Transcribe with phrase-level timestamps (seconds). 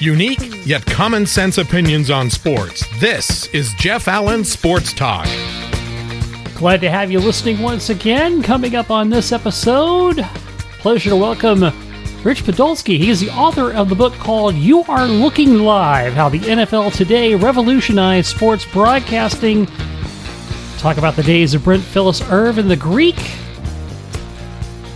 [0.00, 2.84] Unique yet common sense opinions on sports.
[3.00, 5.26] This is Jeff Allen Sports Talk.
[6.54, 8.42] Glad to have you listening once again.
[8.42, 10.18] Coming up on this episode,
[10.80, 11.62] pleasure to welcome
[12.22, 12.98] Rich Podolsky.
[12.98, 16.94] He is the author of the book called You Are Looking Live How the NFL
[16.94, 19.66] Today Revolutionized Sports Broadcasting.
[20.76, 23.16] Talk about the days of Brent Phyllis Irv and the Greek.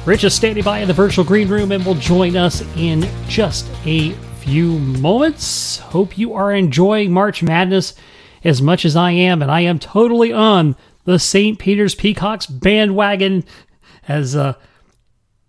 [0.05, 3.67] Rich is standing by in the virtual green room and will join us in just
[3.87, 5.79] a few moments.
[5.79, 7.95] Hope you are enjoying March Madness
[8.43, 11.59] as much as I am, and I am totally on the St.
[11.59, 13.45] Peter's Peacocks bandwagon
[14.09, 14.55] as uh,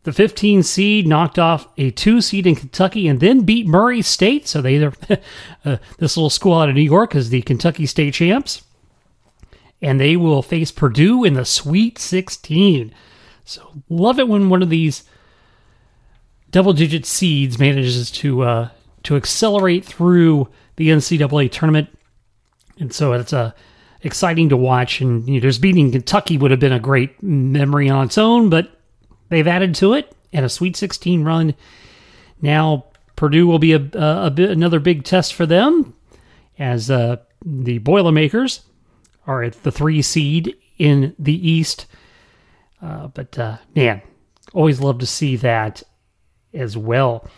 [0.04, 4.46] the 15 seed knocked off a two seed in Kentucky and then beat Murray State.
[4.48, 4.94] So they either
[5.66, 8.62] uh, this little school out of New York is the Kentucky State champs,
[9.82, 12.94] and they will face Purdue in the Sweet 16.
[13.46, 15.06] So love it when one of these
[16.50, 18.70] double digit seeds manages to uh,
[19.04, 21.90] to accelerate through the NCAA tournament.
[22.80, 23.52] And so it's uh,
[24.02, 25.02] exciting to watch.
[25.02, 28.50] And you know, just beating Kentucky would have been a great memory on its own,
[28.50, 28.72] but
[29.30, 31.56] they've added to it and a Sweet 16 run.
[32.42, 32.86] Now
[33.16, 35.94] Purdue will be a, a, a bit another big test for them,
[36.58, 38.62] as uh, the Boilermakers
[39.28, 41.86] are at the three seed in the East.
[42.82, 44.02] Uh, but uh, man,
[44.54, 45.84] always love to see that
[46.54, 47.30] as well.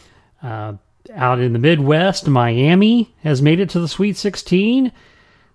[1.16, 4.92] Out in the Midwest, Miami has made it to the Sweet 16.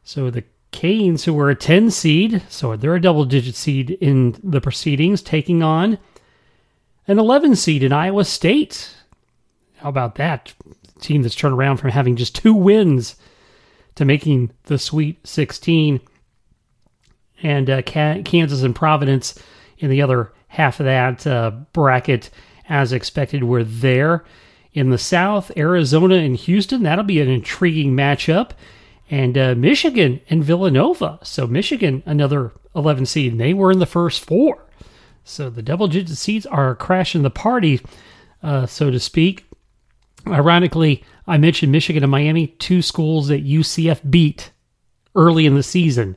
[0.05, 4.37] So the Canes, who were a 10 seed, so they're a double digit seed in
[4.43, 5.99] the proceedings, taking on
[7.07, 8.95] an 11 seed in Iowa State.
[9.77, 10.53] How about that?
[11.01, 13.17] team that's turned around from having just two wins
[13.95, 16.01] to making the Sweet 16.
[17.43, 19.41] And uh, Kansas and Providence
[19.79, 22.31] in the other half of that uh, bracket,
[22.69, 24.25] as expected, were there.
[24.73, 28.51] In the South, Arizona and Houston, that'll be an intriguing matchup.
[29.11, 31.19] And uh, Michigan and Villanova.
[31.23, 34.67] So, Michigan, another 11 seed, and they were in the first four.
[35.25, 37.81] So, the double digit seeds are crashing the party,
[38.43, 39.47] uh, so to speak.
[40.27, 44.51] Ironically, I mentioned Michigan and Miami, two schools that UCF beat
[45.15, 46.17] early in the season,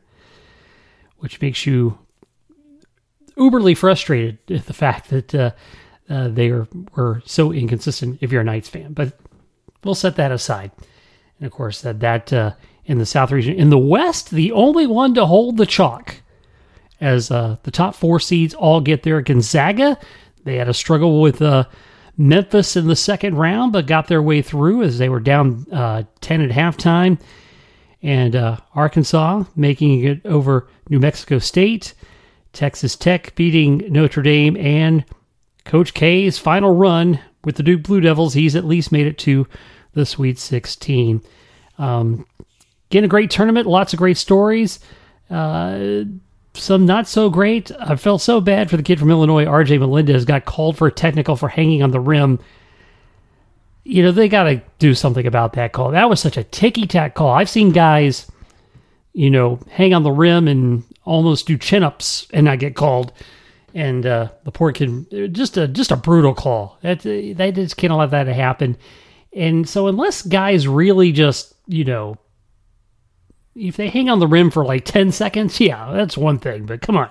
[1.17, 1.97] which makes you
[3.37, 5.51] uberly frustrated at the fact that uh,
[6.11, 8.93] uh, they are, were so inconsistent if you're a Knights fan.
[8.93, 9.17] But
[9.83, 10.71] we'll set that aside.
[11.39, 12.51] And of course, that, that uh,
[12.85, 13.55] in the South region.
[13.55, 16.17] In the West, the only one to hold the chalk
[16.99, 19.21] as uh, the top four seeds all get there.
[19.21, 19.97] Gonzaga,
[20.43, 21.65] they had a struggle with uh,
[22.17, 26.03] Memphis in the second round, but got their way through as they were down uh,
[26.19, 27.19] 10 at halftime.
[28.03, 31.93] And uh, Arkansas making it over New Mexico State.
[32.53, 35.05] Texas Tech beating Notre Dame and
[35.65, 38.33] Coach K's final run with the Duke Blue Devils.
[38.33, 39.47] He's at least made it to
[39.93, 41.21] the Sweet 16.
[41.77, 42.25] Um,
[42.89, 44.79] again, a great tournament, lots of great stories.
[45.29, 46.03] Uh,
[46.53, 47.71] some not so great.
[47.79, 50.91] I felt so bad for the kid from Illinois, RJ Melendez, got called for a
[50.91, 52.39] technical for hanging on the rim.
[53.83, 55.91] You know, they got to do something about that call.
[55.91, 57.29] That was such a ticky tack call.
[57.29, 58.29] I've seen guys,
[59.13, 63.11] you know, hang on the rim and almost do chin ups and not get called
[63.73, 66.77] and uh, the poor kid just a just a brutal call.
[66.81, 68.77] That they just can't let that to happen.
[69.33, 72.17] And so unless guys really just you know
[73.55, 76.65] if they hang on the rim for like ten seconds, yeah, that's one thing.
[76.65, 77.09] But come on.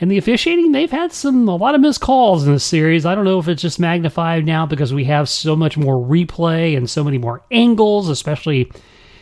[0.00, 3.04] And the officiating, they've had some a lot of missed calls in this series.
[3.04, 6.74] I don't know if it's just magnified now because we have so much more replay
[6.74, 8.72] and so many more angles, especially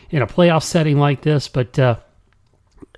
[0.09, 1.49] in a playoff setting like this.
[1.49, 1.97] But uh,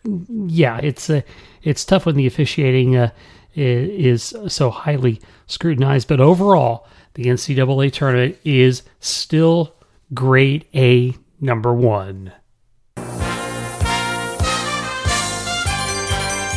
[0.03, 1.21] yeah, it's uh,
[1.63, 3.11] it's tough when the officiating uh,
[3.55, 6.07] is so highly scrutinized.
[6.07, 9.75] But overall, the NCAA tournament is still
[10.13, 12.33] grade A number one.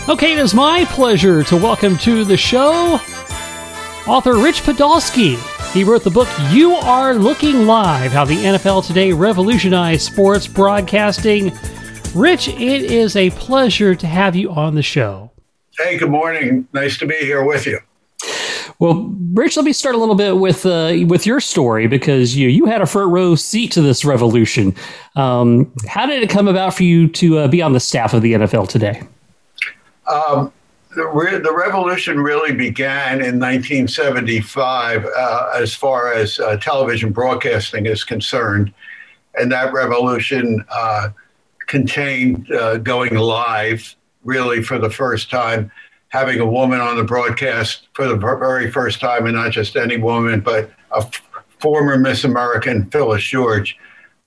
[0.07, 3.01] Okay, it is my pleasure to welcome to the show
[4.07, 5.37] author Rich Podolsky.
[5.73, 11.53] He wrote the book You Are Looking Live How the NFL Today Revolutionized Sports Broadcasting.
[12.15, 15.33] Rich, it is a pleasure to have you on the show.
[15.77, 16.69] Hey, good morning.
[16.73, 17.81] Nice to be here with you.
[18.79, 22.49] Well, Rich, let me start a little bit with uh, with your story because you
[22.49, 24.77] you had a front row seat to this revolution.
[25.17, 28.23] Um, how did it come about for you to uh, be on the staff of
[28.23, 29.03] the NFL today?
[30.07, 30.53] Um,
[30.95, 37.87] the, re- the, revolution really began in 1975 uh, as far as uh, television broadcasting
[37.87, 38.73] is concerned.
[39.37, 41.09] And that revolution uh,
[41.75, 45.73] contained uh, going live really for the first time,
[46.07, 49.97] having a woman on the broadcast for the very first time, and not just any
[49.97, 51.05] woman, but a
[51.59, 53.77] former Miss American Phyllis George.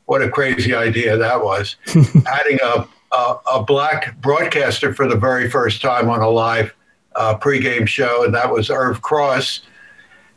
[0.08, 1.78] What a crazy idea that was.
[2.28, 2.86] Adding a,
[3.16, 6.76] a, a, black broadcaster for the very first time on a live
[7.16, 9.62] uh, pregame show, and that was Irv Cross,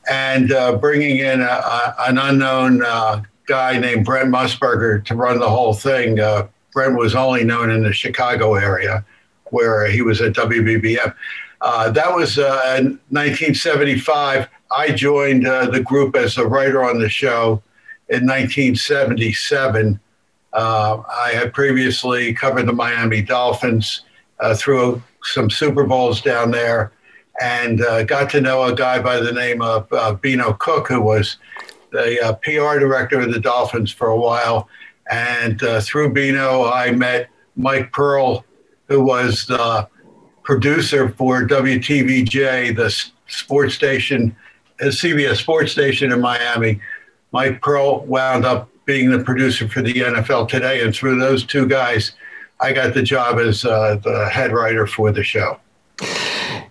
[0.08, 5.40] and uh, bringing in a, a, an unknown uh, guy named Brent Musburger to run
[5.40, 6.20] the whole thing.
[6.20, 9.04] Uh, Brent was only known in the Chicago area
[9.50, 11.14] where he was at WBBM.
[11.60, 14.48] Uh, that was uh, in 1975.
[14.74, 17.62] I joined uh, the group as a writer on the show
[18.08, 20.00] in 1977.
[20.52, 24.02] Uh, I had previously covered the Miami Dolphins
[24.40, 26.92] uh, through some Super Bowls down there
[27.40, 29.88] and uh, got to know a guy by the name of
[30.20, 31.36] Beano Cook, who was
[31.90, 34.68] the PR director of the Dolphins for a while.
[35.10, 38.44] And through Beano, I met Mike Pearl,
[38.86, 39.88] who was the
[40.42, 42.90] producer for WTVJ, the
[43.26, 44.34] sports station,
[44.80, 46.80] a CBS sports station in Miami.
[47.32, 51.66] Mike Pearl wound up being the producer for the NFL Today, and through those two
[51.66, 52.12] guys,
[52.60, 55.60] I got the job as uh, the head writer for the show.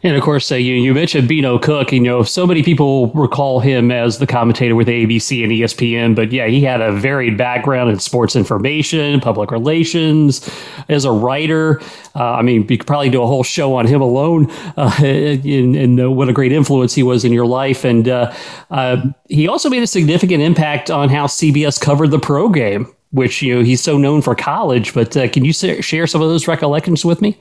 [0.02, 1.92] And of course, uh, you, you mentioned Beano Cook.
[1.92, 6.32] You know, so many people recall him as the commentator with ABC and ESPN, but
[6.32, 10.50] yeah, he had a varied background in sports information, public relations,
[10.88, 11.82] as a writer.
[12.16, 15.76] Uh, I mean, you could probably do a whole show on him alone uh, and,
[15.76, 17.84] and what a great influence he was in your life.
[17.84, 18.34] And uh,
[18.72, 23.42] uh, he also made a significant impact on how CBS covered the pro game which
[23.42, 24.94] you know he's so known for college.
[24.94, 27.36] But uh, can you share some of those recollections with me?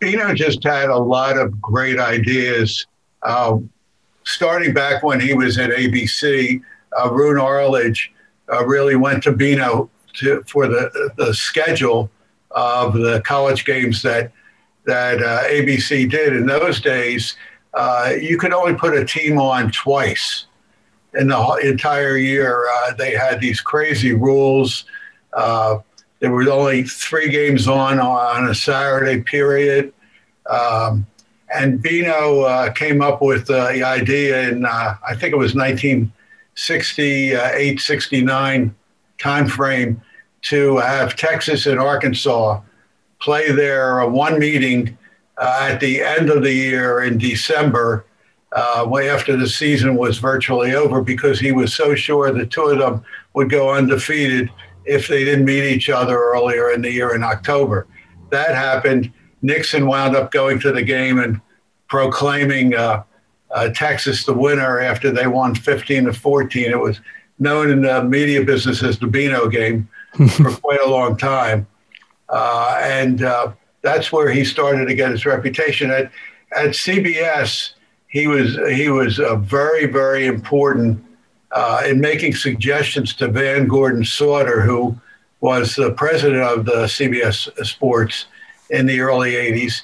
[0.00, 2.86] Beano just had a lot of great ideas.
[3.22, 3.58] Uh,
[4.24, 6.60] starting back when he was at ABC,
[6.98, 8.12] uh, Roone Arledge
[8.52, 12.10] uh, really went to Beano to, for the, the schedule
[12.50, 14.32] of the college games that
[14.86, 16.34] that uh, ABC did.
[16.34, 17.36] In those days,
[17.74, 20.46] uh, you could only put a team on twice
[21.14, 22.66] in the entire year.
[22.66, 24.86] Uh, they had these crazy rules.
[26.20, 29.92] There were only three games on on a Saturday period.
[30.48, 31.06] Um,
[31.54, 35.54] and Beano uh, came up with uh, the idea in, uh, I think it was
[35.54, 38.74] 1968, 69
[39.18, 39.98] timeframe
[40.42, 42.60] to have Texas and Arkansas
[43.20, 44.96] play their uh, one meeting
[45.38, 48.04] uh, at the end of the year in December,
[48.52, 52.62] uh, way after the season was virtually over, because he was so sure the two
[52.62, 53.04] of them
[53.34, 54.50] would go undefeated
[54.88, 57.86] if they didn't meet each other earlier in the year in October.
[58.30, 59.12] That happened.
[59.42, 61.40] Nixon wound up going to the game and
[61.88, 63.02] proclaiming uh,
[63.50, 66.70] uh, Texas the winner after they won 15 to 14.
[66.70, 67.00] It was
[67.38, 69.88] known in the media business as the Beano game
[70.30, 71.66] for quite a long time.
[72.28, 73.52] Uh, and uh,
[73.82, 75.90] that's where he started to get his reputation.
[75.90, 76.10] At,
[76.56, 77.72] at CBS,
[78.08, 81.02] he was, he was a very, very important
[81.52, 84.96] uh, in making suggestions to Van Gordon Sauter, who
[85.40, 88.26] was the president of the CBS Sports
[88.70, 89.82] in the early 80s.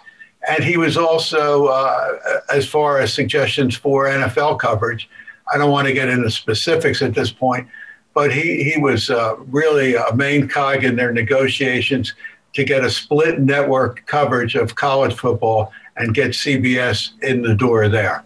[0.48, 2.18] And he was also, uh,
[2.52, 5.08] as far as suggestions for NFL coverage,
[5.52, 7.68] I don't want to get into specifics at this point,
[8.14, 12.14] but he, he was uh, really a main cog in their negotiations
[12.54, 17.88] to get a split network coverage of college football and get CBS in the door
[17.88, 18.24] there.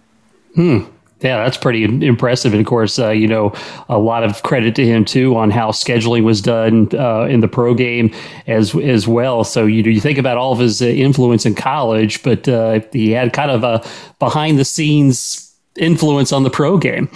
[0.54, 0.84] Hmm.
[1.20, 2.52] Yeah, that's pretty impressive.
[2.52, 3.52] And of course, uh, you know,
[3.88, 7.48] a lot of credit to him too on how scheduling was done uh, in the
[7.48, 8.14] pro game
[8.46, 9.42] as as well.
[9.42, 12.80] So you know, you think about all of his uh, influence in college, but uh,
[12.92, 13.84] he had kind of a
[14.20, 17.08] behind the scenes influence on the pro game.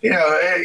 [0.00, 0.64] You know, eh,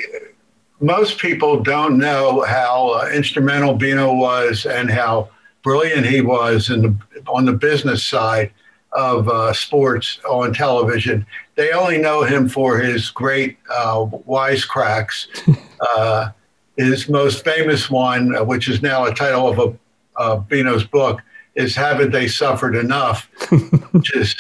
[0.80, 5.30] most people don't know how uh, instrumental Beano was and how
[5.64, 6.96] brilliant he was in the,
[7.28, 8.52] on the business side
[8.94, 11.26] of uh, sports on television.
[11.58, 15.28] They only know him for his great uh, wisecracks.
[15.98, 16.30] uh,
[16.78, 21.22] his most famous one, uh, which is now a title of a uh, Beano's book,
[21.56, 23.28] is "Haven't They Suffered Enough?"
[23.92, 24.36] which is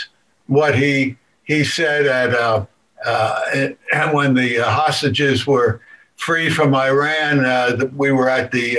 [0.45, 3.45] what he he said at uh,
[3.91, 5.81] and when the hostages were
[6.17, 7.95] free from Iran.
[7.97, 8.77] we were at the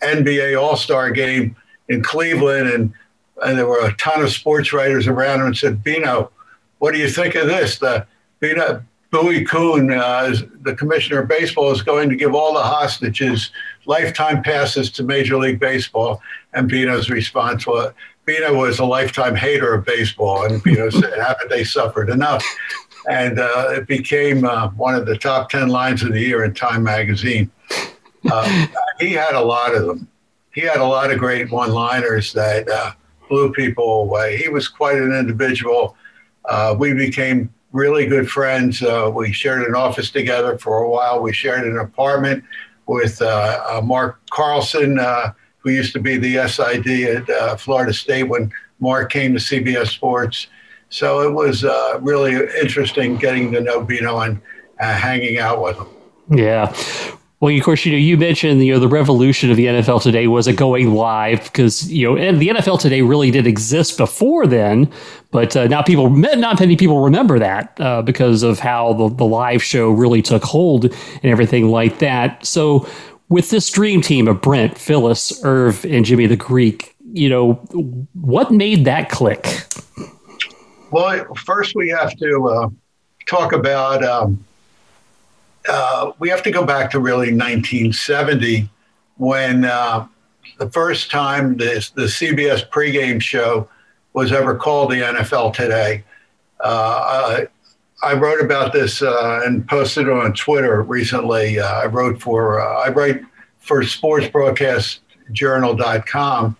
[0.00, 1.56] NBA All Star game
[1.88, 2.92] in Cleveland and
[3.42, 6.30] and there were a ton of sports writers around him and said, Beano,
[6.84, 7.78] what do you think of this?
[7.78, 8.06] The
[8.40, 13.52] Beano, Bowie Kuhn, uh, the commissioner of baseball, is going to give all the hostages
[13.86, 16.20] lifetime passes to Major League Baseball.
[16.52, 17.94] And Beano's response was,
[18.26, 20.44] Beano was a lifetime hater of baseball.
[20.44, 22.44] And Beano said, haven't they suffered enough?
[23.08, 26.52] And uh, it became uh, one of the top 10 lines of the year in
[26.52, 27.50] Time magazine.
[28.30, 28.66] Uh,
[29.00, 30.06] he had a lot of them.
[30.52, 32.92] He had a lot of great one liners that uh,
[33.30, 34.36] blew people away.
[34.36, 35.96] He was quite an individual.
[36.44, 38.82] Uh, we became really good friends.
[38.82, 41.20] Uh, we shared an office together for a while.
[41.20, 42.44] We shared an apartment
[42.86, 47.92] with uh, uh Mark Carlson, uh, who used to be the SID at uh, Florida
[47.92, 50.48] State when Mark came to CBS Sports.
[50.90, 51.64] So it was
[52.02, 54.40] really interesting getting to know Beano and
[54.78, 55.88] hanging out with him.
[56.30, 56.72] Yeah.
[57.40, 60.26] Well, of course, you know, you mentioned you know the revolution of the NFL today
[60.28, 64.46] was it going live because you know and the NFL today really did exist before
[64.46, 64.90] then,
[65.30, 69.24] but uh, now people not many people remember that uh, because of how the, the
[69.24, 72.46] live show really took hold and everything like that.
[72.46, 72.88] So
[73.28, 77.54] with this dream team of Brent, Phyllis, Irv, and Jimmy the Greek, you know,
[78.14, 79.66] what made that click?
[80.92, 82.68] Well, first we have to uh,
[83.26, 84.04] talk about.
[84.04, 84.44] Um,
[85.68, 88.68] uh, we have to go back to really 1970
[89.16, 90.06] when uh,
[90.58, 93.68] the first time this, the CBS pregame show
[94.12, 96.04] was ever called the NFL Today.
[96.60, 97.46] Uh,
[98.02, 101.58] I, I, wrote about this uh, and posted it on Twitter recently.
[101.58, 103.22] Uh, I wrote for I write
[103.58, 106.56] for sportsbroadcastjournal.com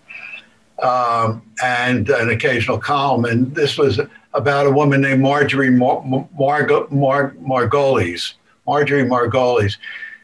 [0.83, 4.01] um, and an occasional column, and this was
[4.33, 6.27] about a woman named Marjorie Mar- Mar-
[6.91, 8.35] Mar- Margolies
[8.67, 9.77] Marjorie Margolies.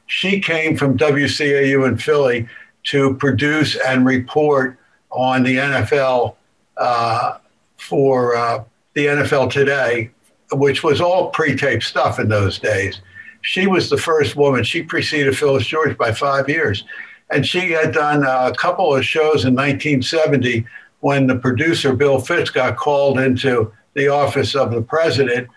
[0.07, 2.49] She came from WCAU in Philly
[2.85, 4.79] to produce and report
[5.11, 6.35] on the NFL
[6.77, 7.39] uh,
[7.77, 10.11] for uh, the NFL Today,
[10.53, 13.01] which was all pre-taped stuff in those days.
[13.43, 14.65] She was the first woman.
[14.65, 16.85] She preceded Phyllis George by five years,
[17.31, 20.67] and she had done a couple of shows in 1970
[21.01, 25.49] when the producer Bill Fitts got called into the office of the president,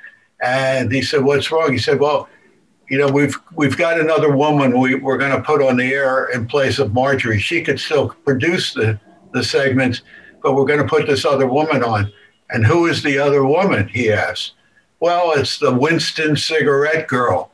[0.42, 2.30] and he said, "What's wrong?" He said, "Well."
[2.90, 6.28] You know, we've we've got another woman we, we're going to put on the air
[6.28, 7.40] in place of Marjorie.
[7.40, 9.00] She could still produce the,
[9.32, 10.02] the segments,
[10.42, 12.12] but we're going to put this other woman on.
[12.50, 13.88] And who is the other woman?
[13.88, 14.54] He asked.
[15.00, 17.52] Well, it's the Winston cigarette girl.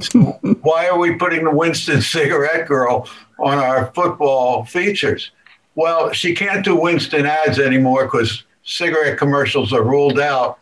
[0.00, 0.20] so
[0.62, 5.30] why are we putting the Winston cigarette girl on our football features?
[5.74, 10.58] Well, she can't do Winston ads anymore because cigarette commercials are ruled out.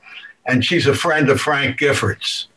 [0.47, 2.48] And she's a friend of Frank Giffords.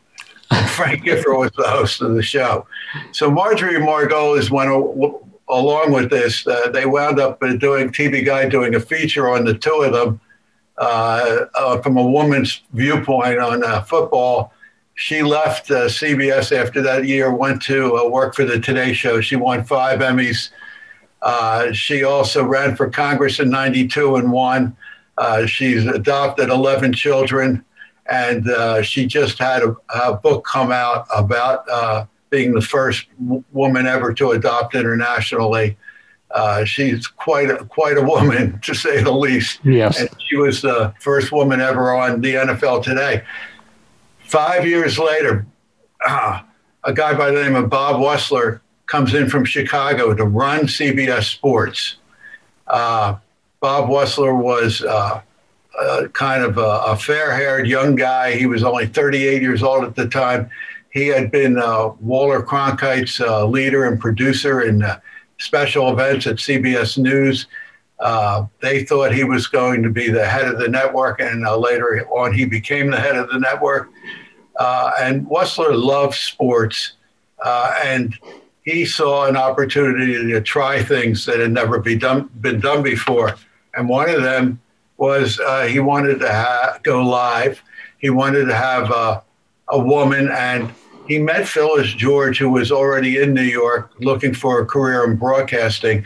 [0.69, 2.65] Frank Gifford was the host of the show.
[3.11, 4.69] So Marjorie Margolies went
[5.47, 6.45] along with this.
[6.45, 10.19] Uh, they wound up doing TV Guide doing a feature on the two of them
[10.77, 14.53] uh, uh, from a woman's viewpoint on uh, football.
[14.95, 19.21] She left uh, CBS after that year, went to uh, work for the Today Show.
[19.21, 20.49] She won five Emmys.
[21.73, 24.75] she also ran for Congress in '92 and won.
[25.45, 27.63] she's adopted 11 children
[28.09, 33.07] and uh, she just had a, a, book come out about uh, being the first
[33.19, 35.77] w- woman ever to adopt internationally.
[36.31, 39.59] Uh, she's quite a, quite a woman, to say the least.
[39.63, 43.23] Yes, and she was the first woman ever on the NFL Today.
[44.19, 45.45] Five years later,
[46.05, 46.41] uh,
[46.83, 51.31] a guy by the name of Bob Wussler comes in from Chicago to run CBS
[51.31, 51.97] Sports.
[52.67, 53.17] Uh,
[53.59, 54.83] Bob Wussler was
[55.79, 58.33] uh, uh, kind of a, a fair haired young guy.
[58.33, 60.49] He was only 38 years old at the time.
[60.91, 64.99] He had been uh, Walter Cronkite's uh, leader and producer in uh,
[65.37, 67.47] special events at CBS News.
[67.99, 72.05] Uh, they thought he was going to be the head of the network, and later
[72.09, 73.89] on, he became the head of the network.
[74.99, 76.93] and Wussler loved sports,
[77.45, 78.17] and
[78.63, 83.35] he saw an opportunity to try things that had never be done, been done before.
[83.75, 84.59] And one of them
[85.01, 87.61] was uh, he wanted to ha- go live.
[87.97, 89.23] He wanted to have a,
[89.69, 90.71] a woman, and
[91.07, 95.17] he met Phyllis George, who was already in New York looking for a career in
[95.17, 96.05] broadcasting.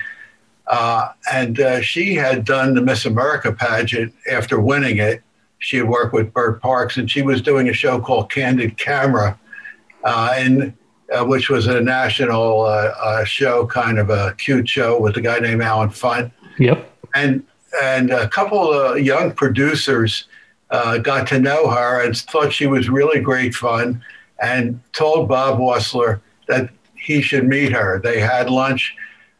[0.68, 5.22] Uh, and uh, she had done the Miss America pageant after winning it.
[5.60, 9.38] She had worked with Bert Parks, and she was doing a show called Candid Camera,
[10.06, 10.74] uh, in,
[11.14, 15.22] uh, which was a national uh, uh, show, kind of a cute show with a
[15.22, 16.32] guy named Allen Funt.
[16.60, 16.90] Yep.
[17.14, 17.44] And
[17.82, 20.26] and a couple of young producers
[20.70, 24.04] uh, got to know her and thought she was really great fun
[24.42, 28.00] and told Bob Wussler that he should meet her.
[28.04, 28.96] They had lunch.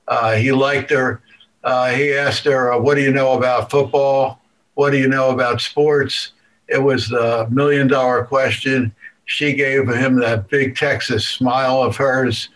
[0.08, 1.22] Uh, he liked her.
[1.64, 4.40] Uh, he asked her, uh, What do you know about football?
[4.76, 6.32] What do you know about sports?
[6.68, 8.94] It was the million dollar question.
[9.26, 12.50] She gave him that big Texas smile of hers.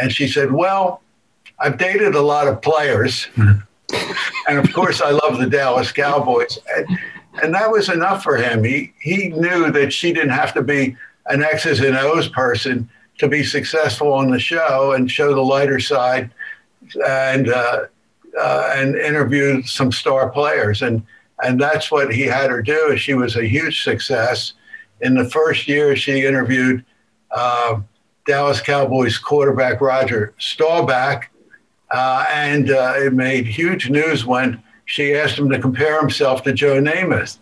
[0.00, 1.02] And she said, Well,
[1.58, 3.26] I've dated a lot of players.
[4.48, 6.58] And of course, I love the Dallas Cowboys.
[6.76, 6.98] And,
[7.42, 8.64] and that was enough for him.
[8.64, 10.96] He, he knew that she didn't have to be
[11.26, 15.80] an X's and O's person to be successful on the show and show the lighter
[15.80, 16.30] side
[17.06, 17.86] and, uh,
[18.38, 20.82] uh, and interview some star players.
[20.82, 21.04] And,
[21.42, 22.96] and that's what he had her do.
[22.96, 24.54] She was a huge success.
[25.00, 26.84] In the first year, she interviewed
[27.30, 27.80] uh,
[28.26, 31.28] Dallas Cowboys quarterback Roger Staubach,
[31.92, 36.52] uh, and uh, it made huge news when she asked him to compare himself to
[36.52, 37.38] Joe Namath.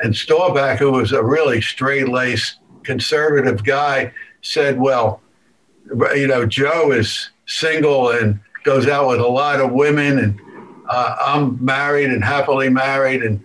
[0.00, 4.12] And Staubach, who was a really straight laced conservative guy,
[4.42, 5.20] said, Well,
[6.14, 10.40] you know, Joe is single and goes out with a lot of women, and
[10.88, 13.22] uh, I'm married and happily married.
[13.22, 13.42] And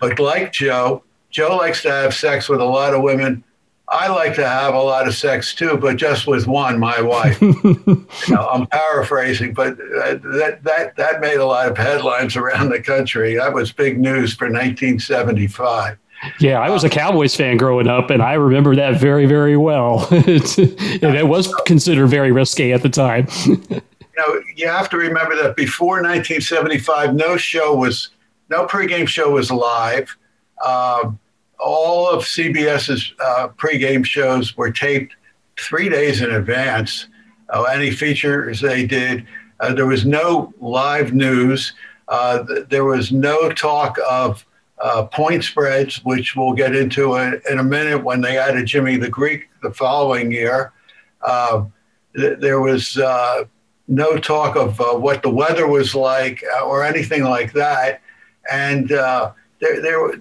[0.00, 3.44] but like Joe, Joe likes to have sex with a lot of women.
[3.90, 7.40] I like to have a lot of sex too, but just with one, my wife.
[7.42, 12.70] you know, I'm paraphrasing, but uh, that that that made a lot of headlines around
[12.70, 13.34] the country.
[13.34, 15.98] That was big news for 1975.
[16.38, 20.06] Yeah, I was a Cowboys fan growing up, and I remember that very, very well.
[20.10, 23.26] and it was considered very risque at the time.
[23.46, 23.82] you
[24.16, 28.10] know, you have to remember that before 1975, no show was,
[28.50, 30.14] no pregame show was live.
[30.64, 31.18] Um,
[31.60, 35.14] all of CBS's uh, pregame shows were taped
[35.58, 37.06] three days in advance.
[37.50, 39.26] Uh, any features they did,
[39.60, 41.74] uh, there was no live news.
[42.08, 44.46] Uh, th- there was no talk of
[44.82, 48.96] uh, point spreads, which we'll get into in, in, a minute when they added Jimmy
[48.96, 50.72] the Greek the following year.
[51.20, 51.64] Uh,
[52.16, 52.96] th- there was
[53.88, 58.00] no talk of what the weather was like or anything like that.
[58.50, 60.12] And there, there,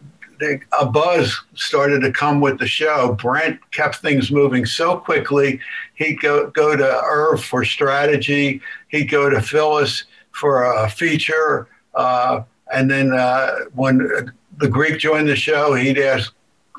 [0.80, 3.14] a buzz started to come with the show.
[3.14, 5.60] Brent kept things moving so quickly.
[5.96, 8.62] He'd go, go to Irv for strategy.
[8.88, 11.68] He'd go to Phyllis for a feature.
[11.94, 16.34] Uh, and then uh, when the Greek joined the show, he'd ask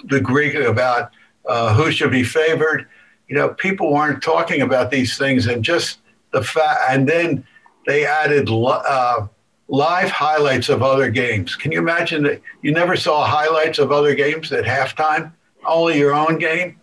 [0.05, 1.11] the Greek about
[1.47, 2.89] uh, who should be favored.
[3.29, 5.99] You know, people weren't talking about these things, and just
[6.33, 6.81] the fact.
[6.89, 7.45] And then
[7.87, 9.27] they added uh,
[9.71, 11.55] live highlights of other games.
[11.55, 15.33] Can you imagine that you never saw highlights of other games at halftime?
[15.65, 16.81] Only your own game?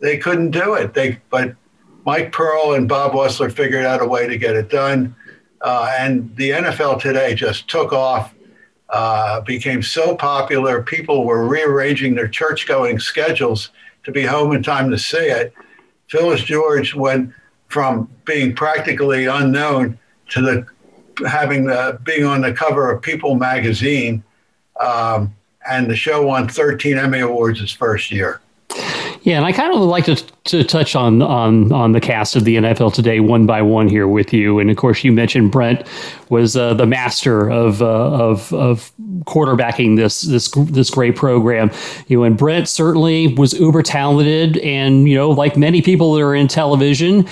[0.00, 0.94] They couldn't do it.
[0.94, 1.54] They, but
[2.06, 5.14] Mike Pearl and Bob Wussler figured out a way to get it done.
[5.60, 8.34] Uh, and the NFL today just took off,
[8.88, 10.82] uh, became so popular.
[10.82, 13.70] People were rearranging their church going schedules
[14.04, 15.52] to be home in time to see it.
[16.08, 17.34] Phyllis George went
[17.68, 19.98] from being practically unknown
[20.30, 20.66] to the
[21.26, 21.70] having
[22.04, 24.22] being on the cover of People magazine,
[24.80, 25.34] um,
[25.68, 28.40] and the show won 13 Emmy awards its first year.
[29.22, 32.36] Yeah, and I kind of would like to, to touch on on on the cast
[32.36, 34.58] of the NFL today one by one here with you.
[34.58, 35.86] And of course, you mentioned Brent
[36.30, 38.90] was uh, the master of uh, of of
[39.24, 41.70] quarterbacking this this this great program.
[42.06, 46.22] You know, and Brent certainly was uber talented, and you know, like many people that
[46.22, 47.26] are in television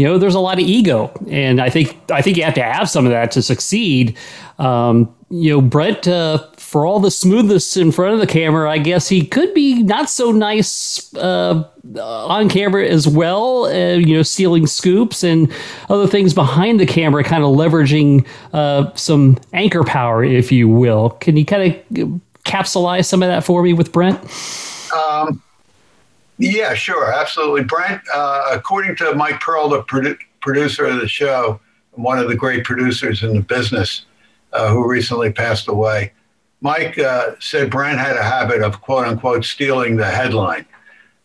[0.00, 2.62] you know, there's a lot of ego, and I think I think you have to
[2.62, 4.16] have some of that to succeed.
[4.58, 8.78] Um, you know, Brent, uh, for all the smoothness in front of the camera, I
[8.78, 11.68] guess he could be not so nice uh,
[12.00, 13.66] on camera as well.
[13.66, 15.52] Uh, you know, stealing scoops and
[15.90, 21.10] other things behind the camera, kind of leveraging uh, some anchor power, if you will.
[21.10, 24.18] Can you kind of capsulize some of that for me with Brent?
[24.94, 25.42] Um,
[26.40, 27.64] yeah, sure, absolutely.
[27.64, 31.60] Brent, uh, according to Mike Pearl, the produ- producer of the show,
[31.92, 34.06] one of the great producers in the business,
[34.54, 36.12] uh, who recently passed away,
[36.62, 40.64] Mike uh, said Brent had a habit of quote unquote stealing the headline.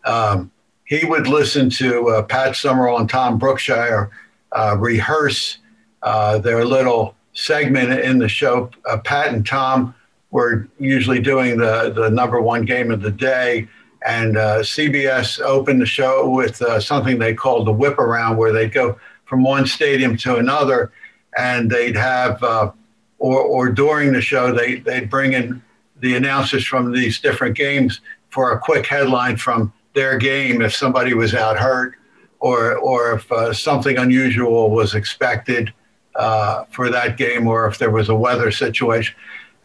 [0.04, 0.52] Um,
[0.84, 4.10] he would listen to uh, Pat Summerall and Tom Brookshier
[4.52, 5.60] uh, rehearse
[6.04, 8.70] uh, their little segment in the show.
[9.06, 9.96] Pat and Tom
[10.32, 13.68] were usually doing the, the number one game of the day
[14.06, 18.54] and uh, CBS opened the show with uh, something they called the whip around, where
[18.54, 20.92] they'd go from one stadium to another,
[21.38, 22.72] and they'd have, uh,
[23.18, 25.62] or, or during the show, they, they'd bring in
[26.02, 31.14] the announcers from these different games for a quick headline from their game if somebody
[31.14, 31.96] was out hurt
[32.40, 35.74] or, or if uh, something unusual was expected
[36.14, 39.16] uh, for that game or if there was a weather situation.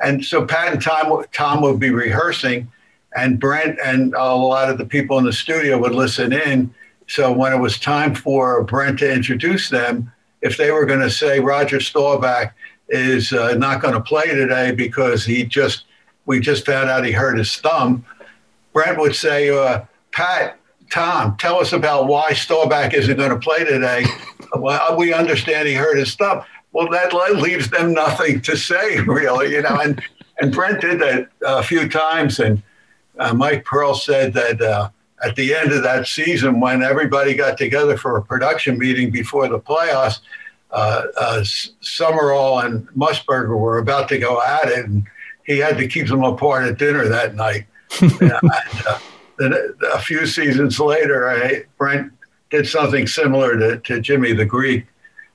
[0.01, 2.71] And so Pat and Tom, Tom would be rehearsing
[3.17, 6.73] and Brent and a lot of the people in the studio would listen in.
[7.09, 11.11] So when it was time for Brent to introduce them, if they were going to
[11.11, 12.53] say Roger Staubach
[12.89, 15.85] is uh, not going to play today because he just
[16.27, 18.05] we just found out he hurt his thumb,
[18.73, 20.59] Brent would say, uh, Pat,
[20.91, 24.05] Tom, tell us about why Staubach isn't going to play today.
[24.55, 26.43] well, we understand he hurt his thumb.
[26.73, 29.81] Well, that leaves them nothing to say, really, you know.
[29.81, 30.03] And
[30.41, 32.63] and Brent did that a few times, and
[33.21, 34.91] uh, Mike Pearl said that uh,
[35.23, 39.47] at the end of that season, when everybody got together for a production meeting before
[39.49, 40.21] the playoffs,
[40.73, 41.45] uh, uh
[41.81, 45.07] Summerall and Musburger were about to go at it, and
[45.45, 47.67] he had to keep them apart at dinner that night.
[48.01, 48.99] and, uh,
[49.39, 49.55] then
[49.95, 52.13] a few seasons later, I, Brent
[52.51, 54.87] did something similar to, to Jimmy the Greek,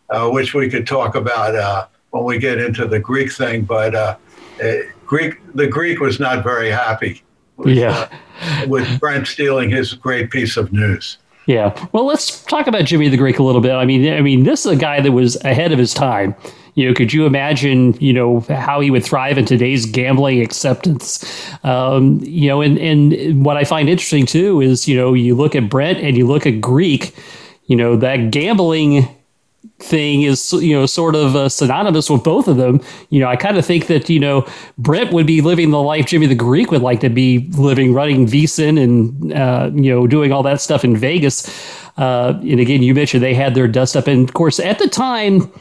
[0.10, 3.64] uh, which we could talk about uh, when we get into the Greek thing.
[3.64, 4.18] But uh,
[4.62, 7.24] eh, Greek, the Greek was not very happy.
[7.58, 8.10] With, yeah.
[8.42, 11.18] Uh, with Brent stealing his great piece of news.
[11.46, 11.88] Yeah.
[11.92, 13.74] Well, let's talk about Jimmy the Greek a little bit.
[13.74, 16.36] I mean, I mean, this is a guy that was ahead of his time.
[16.74, 21.24] You know, could you imagine, you know, how he would thrive in today's gambling acceptance?
[21.64, 25.56] Um, you know, and and what I find interesting too is, you know, you look
[25.56, 27.16] at Brent and you look at Greek.
[27.68, 29.08] You know, that gambling
[29.80, 32.82] thing is you know sort of uh, synonymous with both of them.
[33.10, 34.48] You know, I kind of think that you know
[34.78, 38.26] Brent would be living the life Jimmy the Greek would like to be living, running
[38.26, 41.48] VSiN and uh, you know doing all that stuff in Vegas.
[41.98, 44.88] Uh, and again, you mentioned they had their dust up, and of course at the
[44.88, 45.52] time,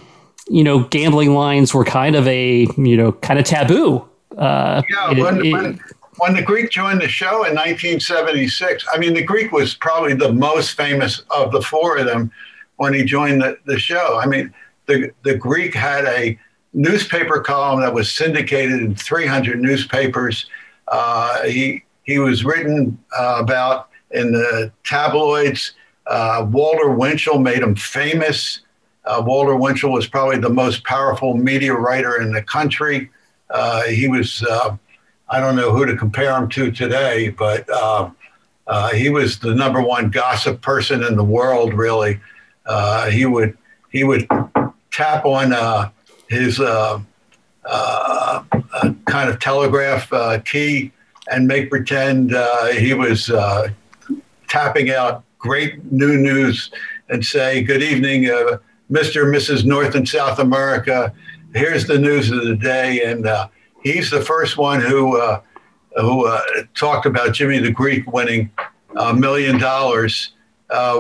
[0.49, 4.07] you know, gambling lines were kind of a you know kind of taboo.
[4.37, 5.81] Uh, yeah, it, when, it, when,
[6.19, 10.33] when the Greek joined the show in 1976, I mean, the Greek was probably the
[10.33, 12.33] most famous of the four of them
[12.77, 14.19] when he joined the, the show.
[14.19, 14.53] I mean,
[14.87, 16.39] the, the Greek had a
[16.73, 20.47] newspaper column that was syndicated in 300 newspapers.
[20.89, 25.73] Uh, he, he was written uh, about in the tabloids.
[26.07, 28.61] Uh, Walter Winchell made him famous.
[29.05, 33.11] Uh, Walter Winchell was probably the most powerful media writer in the country.
[33.51, 34.77] Uh, he was, uh,
[35.29, 37.67] I don't know who to compare him to today, but
[38.95, 42.21] he was the number one gossip person in the world, really.
[42.67, 43.57] Uh, he would
[43.91, 44.29] he would
[44.91, 45.91] tap on uh,
[46.29, 47.01] his uh,
[47.65, 48.43] uh
[49.07, 50.91] kind of telegraph uh, key
[51.31, 53.31] and make pretend uh, he was
[54.49, 56.71] tapping out great new news
[57.09, 58.25] and say, "Good evening,
[58.91, 59.25] Mr.
[59.25, 59.65] and Mrs.
[59.65, 61.13] North and South America.
[61.55, 63.27] Here's the news of the day." And
[63.83, 65.21] he's the first one who
[65.97, 66.39] who
[66.75, 68.51] talked about Jimmy the Greek winning
[68.97, 70.33] a million dollars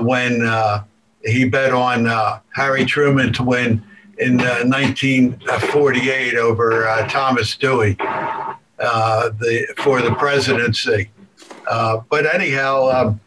[0.02, 0.42] when
[1.24, 3.82] he bet on uh, Harry Truman to win
[4.18, 11.10] in uh, 1948 over uh, Thomas Dewey uh, the, for the presidency.
[11.68, 13.20] Uh, but anyhow, um,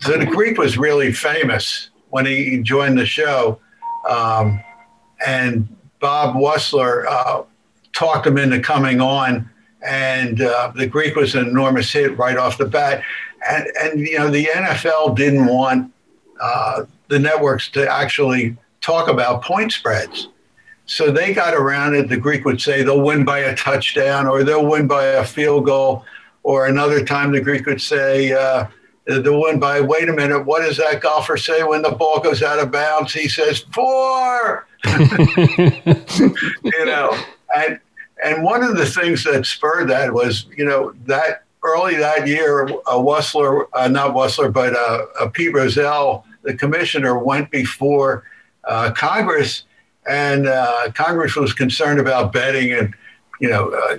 [0.00, 3.60] so the Greek was really famous when he joined the show.
[4.08, 4.60] Um,
[5.26, 5.68] and
[6.00, 7.42] Bob Wussler uh,
[7.92, 9.48] talked him into coming on.
[9.86, 13.02] And the Greek was an enormous hit right off the bat.
[13.48, 15.92] And, and you know, the NFL didn't want
[16.40, 20.28] uh, the networks to actually talk about point spreads.
[20.86, 22.08] So they got around it.
[22.08, 25.64] The Greek would say they'll win by a touchdown or they'll win by a field
[25.64, 26.04] goal.
[26.42, 28.66] Or another time, the Greek would say uh,
[29.06, 32.42] they'll win by, wait a minute, what does that golfer say when the ball goes
[32.42, 33.14] out of bounds?
[33.14, 34.66] He says, four.
[34.84, 37.16] you know,
[37.56, 37.80] and,
[38.22, 42.66] and one of the things that spurred that was, you know, that early that year,
[42.66, 48.24] a Wussler, uh, not Wussler, but uh, uh, Pete Rozelle the commissioner went before
[48.64, 49.64] uh, Congress,
[50.08, 52.72] and uh, Congress was concerned about betting.
[52.72, 52.94] And
[53.40, 53.96] you know, uh,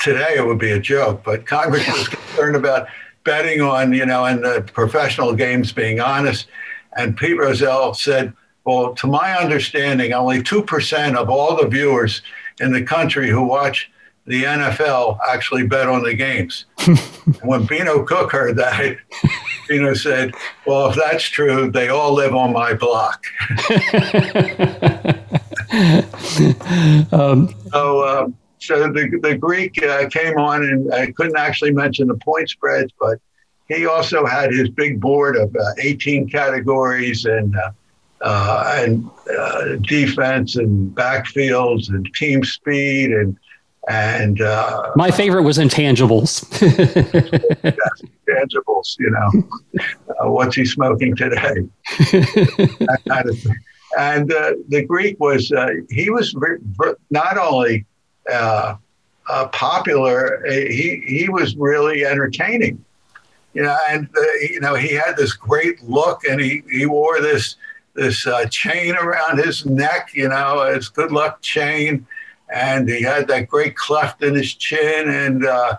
[0.00, 2.88] today it would be a joke, but Congress was concerned about
[3.24, 6.46] betting on you know and the professional games being honest.
[6.96, 8.32] And Pete Rozelle said,
[8.64, 12.22] "Well, to my understanding, only two percent of all the viewers
[12.60, 13.90] in the country who watch."
[14.26, 16.66] the NFL actually bet on the games.
[17.42, 18.96] when Beano Cook heard that,
[19.94, 20.34] Said,
[20.66, 23.24] Well, if that's true, they all live on my block.
[27.12, 32.08] um, so, um, so the, the Greek uh, came on and I couldn't actually mention
[32.08, 33.18] the point spreads, but
[33.68, 37.70] he also had his big board of uh, 18 categories and uh,
[38.20, 43.36] uh and uh, defense and backfields and team speed and
[43.88, 46.48] and uh, my favorite was intangibles.
[46.60, 49.82] yes, intangibles, you know,
[50.20, 51.66] uh, what's he smoking today?
[53.08, 53.36] kind of
[53.98, 56.34] and uh, the Greek was uh, he was
[57.10, 57.84] not only
[58.32, 58.76] uh,
[59.28, 62.84] uh, popular, he he was really entertaining.
[63.54, 64.08] You know, and
[64.50, 67.56] you know he had this great look, and he he wore this
[67.94, 70.10] this chain around his neck.
[70.14, 72.06] You know, his good luck chain
[72.52, 75.78] and he had that great cleft in his chin, and uh,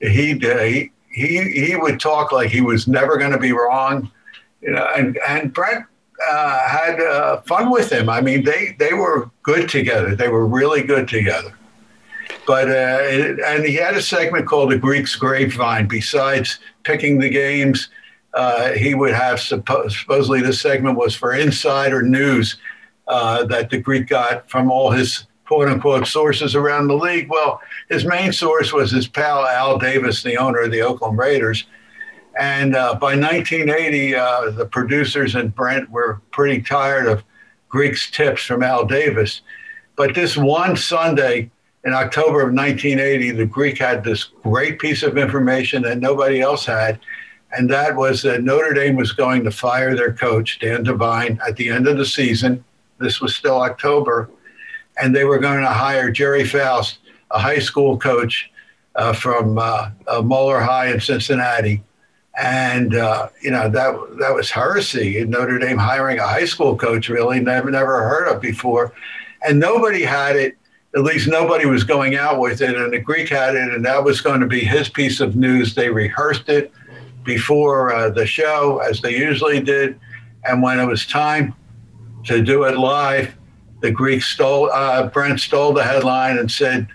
[0.00, 4.10] he, he he he would talk like he was never going to be wrong,
[4.60, 4.86] you know.
[4.96, 5.84] And and Brent
[6.30, 8.08] uh, had uh, fun with him.
[8.08, 10.14] I mean, they they were good together.
[10.14, 11.52] They were really good together.
[12.46, 15.86] But uh, and he had a segment called the Greek's Grapevine.
[15.86, 17.88] Besides picking the games,
[18.34, 22.56] uh, he would have suppo- supposedly the segment was for insider news
[23.06, 27.28] uh, that the Greek got from all his quote unquote sources around the league.
[27.28, 27.60] Well,
[27.90, 31.66] his main source was his pal Al Davis, the owner of the Oakland Raiders.
[32.40, 37.22] And uh, by 1980, uh, the producers and Brent were pretty tired of
[37.68, 39.42] Greek's tips from Al Davis.
[39.94, 41.50] But this one Sunday
[41.84, 46.64] in October of 1980, the Greek had this great piece of information that nobody else
[46.64, 46.98] had.
[47.54, 51.56] And that was that Notre Dame was going to fire their coach, Dan Devine, at
[51.56, 52.64] the end of the season.
[52.98, 54.30] This was still October
[55.00, 56.98] and they were going to hire Gerry Faust,
[57.30, 58.50] a high school coach
[58.94, 61.82] uh, from uh, uh, Moeller High in Cincinnati.
[62.38, 66.76] And uh, you know that that was heresy in Notre Dame hiring a high school
[66.76, 67.10] coach.
[67.10, 68.94] Really, never never heard of before,
[69.46, 70.56] and nobody had it.
[70.94, 74.02] At least nobody was going out with it, and the Greek had it, and that
[74.02, 75.74] was going to be his piece of news.
[75.74, 76.72] They rehearsed it
[77.22, 80.00] before uh, the show, as they usually did,
[80.44, 81.54] and when it was time
[82.24, 83.34] to do it live,
[83.82, 86.86] the Greek stole uh, Brent stole the headline and said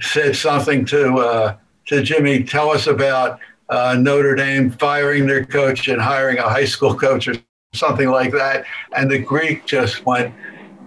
[0.00, 2.42] said something to uh, to Jimmy.
[2.42, 7.28] Tell us about uh, Notre Dame firing their coach and hiring a high school coach
[7.28, 7.34] or
[7.74, 8.64] something like that.
[8.96, 10.34] And the Greek just went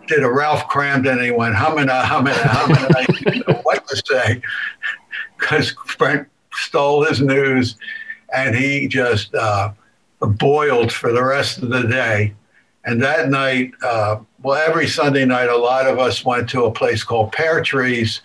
[0.08, 2.78] did a Ralph Kramden and he went humming, humming, humming.
[2.96, 4.42] I didn't know what to say
[5.40, 7.76] because Brent stole his news
[8.34, 9.72] and he just uh,
[10.22, 12.36] boiled for the rest of the day.
[12.84, 16.72] And that night, uh, well, every Sunday night, a lot of us went to a
[16.72, 18.22] place called Pear Trees.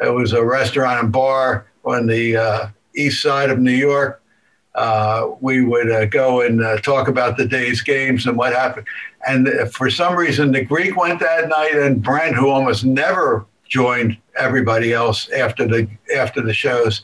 [0.00, 4.22] It was a restaurant and bar on the uh, east side of New York.
[4.76, 8.86] Uh, we would uh, go and uh, talk about the day's games and what happened.
[9.26, 14.16] And for some reason, the Greek went that night, and Brent, who almost never joined
[14.38, 17.02] everybody else after the after the shows,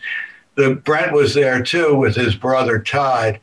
[0.54, 3.40] the Brent was there too with his brother Todd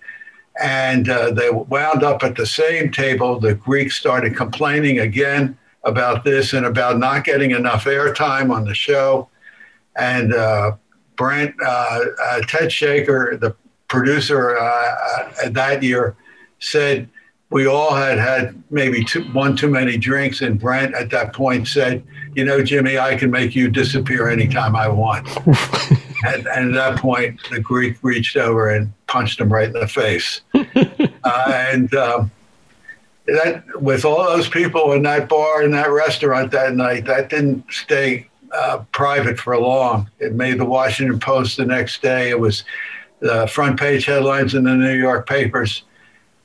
[0.62, 3.40] and uh, they wound up at the same table.
[3.40, 8.76] The Greeks started complaining again about this and about not getting enough airtime on the
[8.76, 9.30] show.
[9.96, 10.74] And uh,
[11.16, 13.56] Brent, uh, uh Ted Shaker, the
[13.88, 16.16] producer uh, uh, that year,
[16.60, 17.10] said
[17.50, 20.42] we all had had maybe two, one too many drinks.
[20.42, 22.04] And Brent at that point said,
[22.36, 25.28] You know, Jimmy, I can make you disappear anytime I want.
[26.26, 29.88] and, and, at that point, the Greek reached over and punched him right in the
[29.88, 30.42] face.
[31.48, 32.32] And um,
[33.28, 37.66] that, with all those people in that bar and that restaurant that night, that didn't
[37.72, 40.10] stay uh, private for long.
[40.20, 42.30] It made the Washington Post the next day.
[42.30, 42.64] It was
[43.20, 45.84] the front page headlines in the New York papers.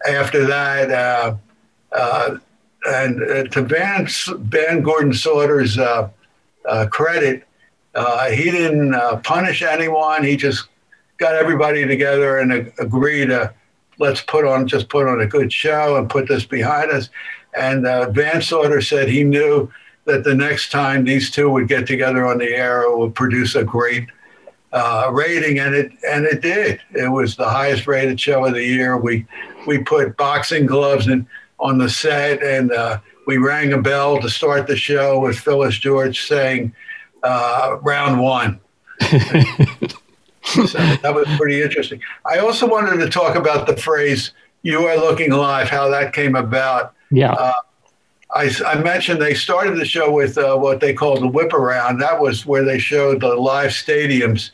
[0.09, 1.37] After that, uh,
[1.93, 2.37] uh
[2.85, 6.09] and uh, to Van, Van Gordon Sauter's uh,
[6.91, 7.47] credit,
[7.95, 8.93] uh, he didn't
[9.23, 10.25] punish anyone.
[10.25, 10.67] He just
[11.19, 13.55] got everybody together and agreed to
[14.03, 17.09] let's put on just put on a good show and put this behind us.
[17.57, 19.71] And uh, Van Sauter said he knew
[20.07, 23.55] that the next time these two would get together on the air, it would produce
[23.55, 24.09] a great
[24.73, 26.81] uh, rating, and it and it did.
[26.95, 28.97] It was the highest rated show of the year.
[28.97, 29.25] We
[29.67, 31.27] we put boxing gloves in,
[31.61, 35.79] on the set, and uh, we rang a bell to start the show with Phyllis
[35.79, 36.75] George saying
[37.23, 38.59] uh, round one.
[40.45, 42.01] so that was pretty interesting.
[42.27, 46.35] I also wanted to talk about the phrase "you are looking live," how that came
[46.35, 46.95] about.
[47.11, 47.33] Yeah.
[47.33, 47.53] Uh,
[48.35, 51.99] I, I, mentioned they started the show with uh, what they called the whip around.
[51.99, 54.51] That was where they showed the live stadiums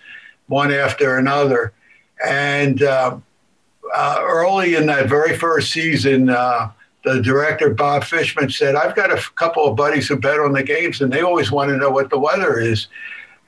[0.48, 1.72] one after another.
[2.26, 3.18] And uh,
[3.94, 6.70] uh, early in that very first season, uh,
[7.04, 10.62] the director Bob Fishman said, "I've got a couple of buddies who bet on the
[10.64, 12.88] games, and they always want to know what the weather is.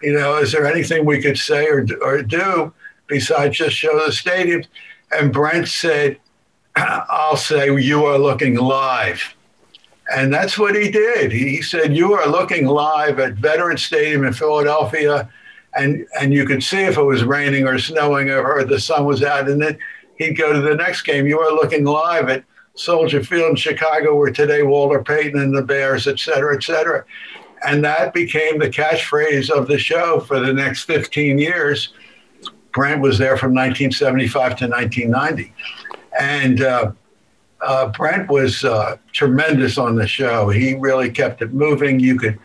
[0.03, 2.73] You know, is there anything we could say or or do
[3.07, 4.63] besides just show the stadium?
[5.13, 6.19] And Brent said,
[6.77, 9.35] "I'll say you are looking live."
[10.13, 11.33] And that's what he did.
[11.33, 15.29] He said, "You are looking live at Veterans Stadium in Philadelphia,
[15.75, 19.05] and and you could see if it was raining or snowing or, or the sun
[19.05, 19.79] was out, and then
[20.17, 21.27] he'd go to the next game.
[21.27, 25.63] You are looking live at Soldier Field in Chicago, where today Walter Payton and the
[25.63, 27.05] Bears, et cetera, et cetera.
[27.67, 31.93] And that became the catchphrase of the show for the next 15 years.
[32.73, 35.53] Brent was there from 1975 to 1990.
[36.19, 36.93] And uh,
[37.61, 40.49] uh, Brent was uh, tremendous on the show.
[40.49, 42.01] He really kept it moving.
[42.01, 42.39] You could,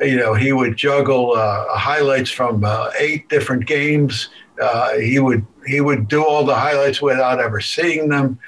[0.00, 4.30] you know, he would juggle uh, highlights from uh, eight different games.
[4.60, 8.38] Uh, he would he would do all the highlights without ever seeing them.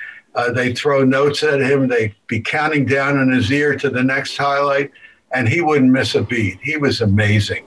[0.53, 1.89] They'd throw notes at him.
[1.89, 4.91] They'd be counting down in his ear to the next highlight,
[5.33, 6.59] and he wouldn't miss a beat.
[6.63, 7.65] He was amazing.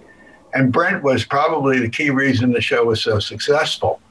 [0.54, 4.02] And Brent was probably the key reason the show was so successful.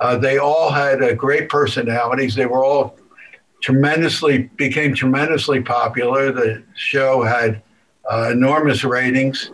[0.00, 2.34] Uh, they all had uh, great personalities.
[2.34, 2.96] They were all
[3.60, 6.32] tremendously, became tremendously popular.
[6.32, 7.62] The show had
[8.10, 9.50] uh, enormous ratings.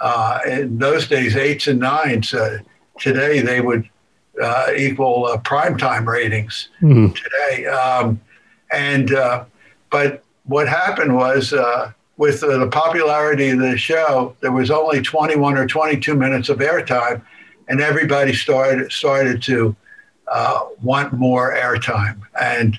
[0.00, 2.32] Uh, in those days, eights and nines.
[2.32, 2.58] Uh,
[2.98, 3.88] today, they would
[4.42, 7.12] uh, equal uh, primetime ratings mm-hmm.
[7.12, 7.66] today.
[7.66, 8.20] Um,
[8.72, 9.10] and
[9.90, 11.52] but what happened was
[12.20, 17.22] with the popularity of the show, there was only 21 or 22 minutes of airtime,
[17.66, 19.74] and everybody started started to
[20.30, 22.20] uh, want more airtime.
[22.38, 22.78] And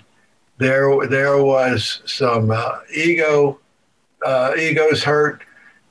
[0.60, 3.60] there, there was some uh, ego,
[4.24, 5.42] uh, egos hurt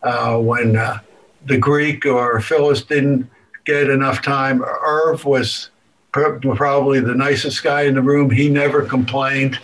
[0.05, 1.01] uh, when uh,
[1.47, 3.29] the Greek or Phyllis didn't
[3.65, 4.63] get enough time.
[4.63, 5.71] Irv was
[6.13, 8.31] probably the nicest guy in the room.
[8.31, 9.59] He never complained.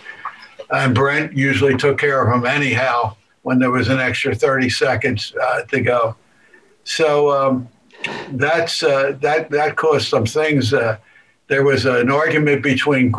[0.71, 3.15] And Brent usually took care of him anyhow
[3.47, 6.17] when there was an extra 30 seconds uh, to go.
[6.83, 7.69] So um,
[8.31, 10.73] that's uh, that that caused some things.
[10.73, 10.97] Uh,
[11.47, 13.13] there was an argument between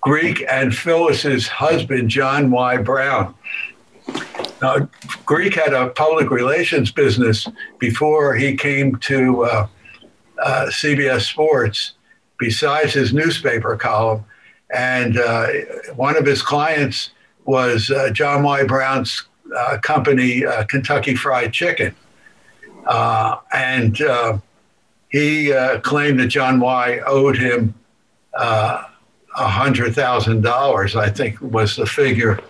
[0.00, 2.78] Greek and Phyllis's husband, John Y.
[2.78, 3.34] Brown.
[4.62, 4.88] Now,
[5.26, 7.46] Greek had a public relations business
[7.78, 9.66] before he came to uh,
[10.42, 11.92] uh, CBS Sports,
[12.38, 14.24] besides his newspaper column.
[14.74, 15.48] And uh,
[15.94, 17.10] one of his clients
[17.46, 18.64] was uh, John Y.
[18.64, 19.22] Brown's
[19.56, 21.94] uh, company, uh, Kentucky Fried Chicken.
[23.52, 23.96] and
[25.08, 27.00] he claimed that John Y.
[27.06, 27.74] owed him
[28.34, 32.40] $100,000, I think was the figure.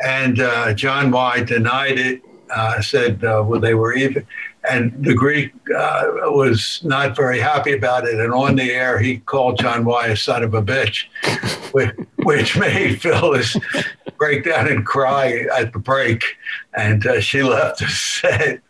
[0.00, 4.26] And uh, John Y denied it, uh, said uh, well, they were even.
[4.68, 8.18] And the Greek uh, was not very happy about it.
[8.18, 11.04] And on the air, he called John Y a son of a bitch,
[11.72, 13.56] which, which made Phyllis
[14.18, 16.24] break down and cry at the break.
[16.76, 18.60] And uh, she left the set.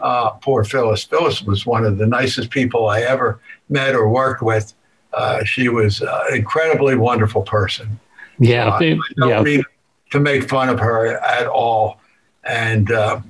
[0.00, 1.04] Uh, poor Phyllis.
[1.04, 4.72] Phyllis was one of the nicest people I ever met or worked with.
[5.12, 8.00] Uh, she was an incredibly wonderful person.
[8.38, 9.42] Yeah, uh, I don't yeah.
[9.42, 9.64] mean
[10.10, 12.00] to make fun of her at all.
[12.44, 13.20] And uh,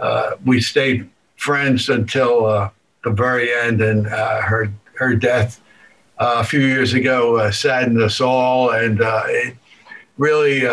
[0.00, 2.70] uh we stayed friends until uh,
[3.04, 3.80] the very end.
[3.80, 5.60] And uh, her her death
[6.18, 9.56] a few years ago saddened us all, and it
[10.16, 10.66] really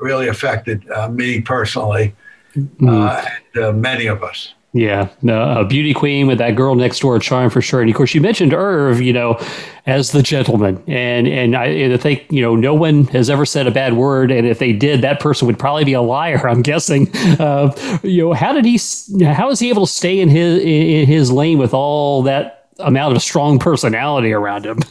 [0.00, 2.14] really affected me personally
[2.56, 3.28] mm.
[3.54, 4.54] and many of us.
[4.76, 7.80] Yeah, no, a beauty queen with that girl next door charm for sure.
[7.80, 9.42] And of course, you mentioned Irv, you know,
[9.86, 13.46] as the gentleman, and and I, and I think you know no one has ever
[13.46, 16.46] said a bad word, and if they did, that person would probably be a liar.
[16.46, 17.08] I'm guessing.
[17.38, 18.78] Uh, you know, how did he?
[19.24, 23.16] How is he able to stay in his in his lane with all that amount
[23.16, 24.78] of strong personality around him?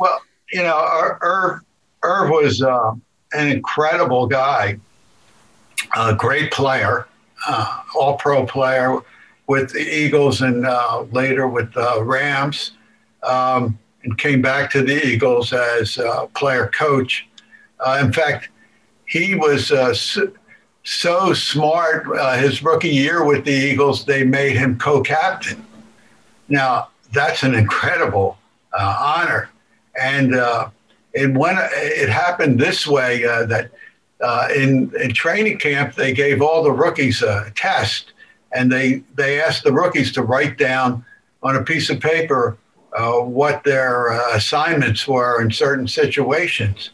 [0.00, 0.20] well,
[0.52, 1.60] you know, Irv
[2.02, 2.94] Irv was uh,
[3.34, 4.78] an incredible guy,
[5.96, 7.06] a great player
[7.46, 8.98] uh, all pro player
[9.46, 12.72] with the Eagles and uh, later with the Rams,
[13.22, 15.98] um, and came back to the Eagles as
[16.34, 17.26] player coach.
[17.84, 18.48] Uh, in fact,
[19.06, 19.94] he was uh,
[20.84, 22.06] so, smart.
[22.06, 25.64] Uh, his rookie year with the Eagles, they made him co captain.
[26.48, 28.38] Now, that's an incredible
[28.72, 29.50] uh, honor.
[30.00, 30.34] And
[31.14, 33.70] it, when it happened this way that
[34.22, 38.12] uh, in, in training camp, they gave all the rookies a test,
[38.52, 41.04] and they, they asked the rookies to write down
[41.42, 42.56] on a piece of paper
[42.96, 46.90] uh, what their uh, assignments were in certain situations.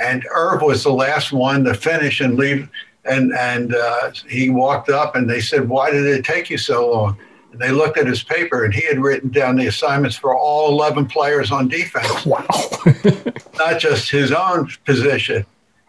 [0.00, 2.68] And Irv was the last one to finish and leave.
[3.04, 6.90] And, and uh, he walked up and they said, Why did it take you so
[6.92, 7.18] long?
[7.52, 10.68] And they looked at his paper and he had written down the assignments for all
[10.70, 12.06] 11 players on defense.
[12.26, 12.46] Wow.
[13.58, 15.44] not just his own position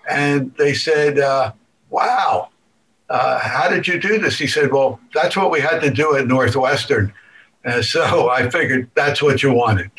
[0.09, 1.53] and they said, uh,
[1.89, 2.49] Wow,
[3.09, 4.37] uh, how did you do this?
[4.37, 7.13] He said, Well, that's what we had to do at Northwestern.
[7.63, 9.91] And so I figured that's what you wanted.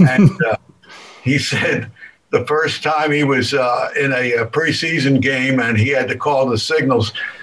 [0.00, 0.56] and uh,
[1.22, 1.90] he said,
[2.30, 6.16] the first time he was uh, in a, a, preseason game and he had to
[6.16, 7.42] call the signals, uh, uh,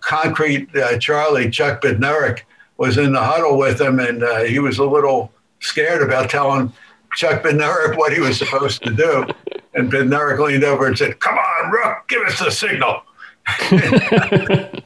[0.00, 0.68] Concrete
[1.00, 2.42] Charlie, Chuck Bednarik,
[2.76, 6.72] was in the huddle with him and he was a little scared about telling
[7.14, 9.26] Chuck Bednarik what he was supposed to do.
[9.74, 13.00] And Bednarik leaned over and said, Come on, Rook, give us the signal.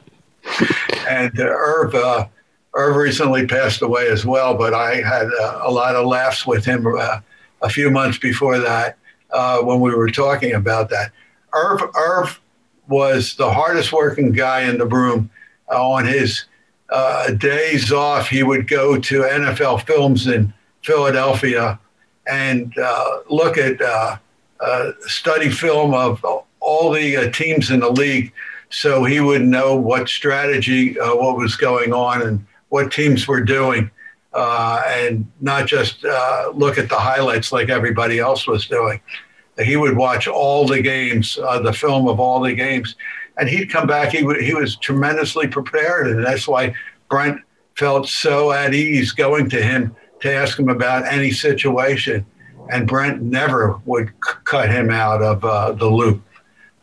[1.07, 2.27] and uh, Irv, uh,
[2.73, 6.63] Irv recently passed away as well, but I had uh, a lot of laughs with
[6.63, 7.19] him uh,
[7.61, 8.97] a few months before that
[9.31, 11.11] uh, when we were talking about that.
[11.53, 12.39] Irv, Irv
[12.87, 15.29] was the hardest working guy in the room.
[15.69, 16.45] Uh, on his
[17.37, 21.77] days off, he would go to NFL Films in Philadelphia
[22.25, 22.73] and
[23.29, 26.23] look at uh, study film of
[26.59, 28.33] all the uh, teams in the league
[28.69, 33.41] so he would know what strategy, uh, what was going on, and what teams were
[33.41, 33.89] doing,
[34.33, 38.99] uh, and not just uh, look at the highlights like everybody else was doing.
[39.63, 42.95] He would watch all the games, uh, the film of all the games.
[43.37, 44.09] and he'd come back.
[44.09, 46.73] He, w- he was tremendously prepared, and that's why
[47.09, 47.39] Brent
[47.75, 52.25] felt so at ease going to him to ask him about any situation.
[52.69, 56.21] And Brent never would c- cut him out of uh, the loop.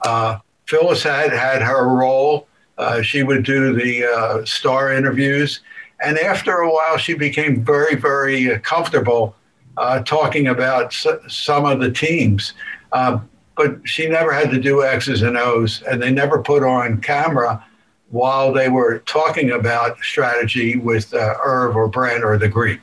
[0.02, 2.46] Uh, Phyllis had had her role.
[2.78, 5.60] Uh, she would do the uh, star interviews.
[6.04, 9.34] And after a while, she became very, very comfortable
[9.76, 12.54] uh, talking about s- some of the teams.
[12.92, 13.18] Uh,
[13.56, 17.64] but she never had to do X's and O's, and they never put on camera
[18.10, 22.80] while they were talking about strategy with uh, Irv or Brent or the Greek.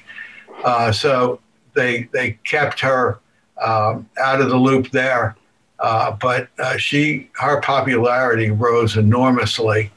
[0.63, 1.39] Uh, so
[1.73, 3.19] they they kept her
[3.61, 5.35] um, out of the loop there.
[5.79, 9.91] Uh, but uh, she her popularity rose enormously,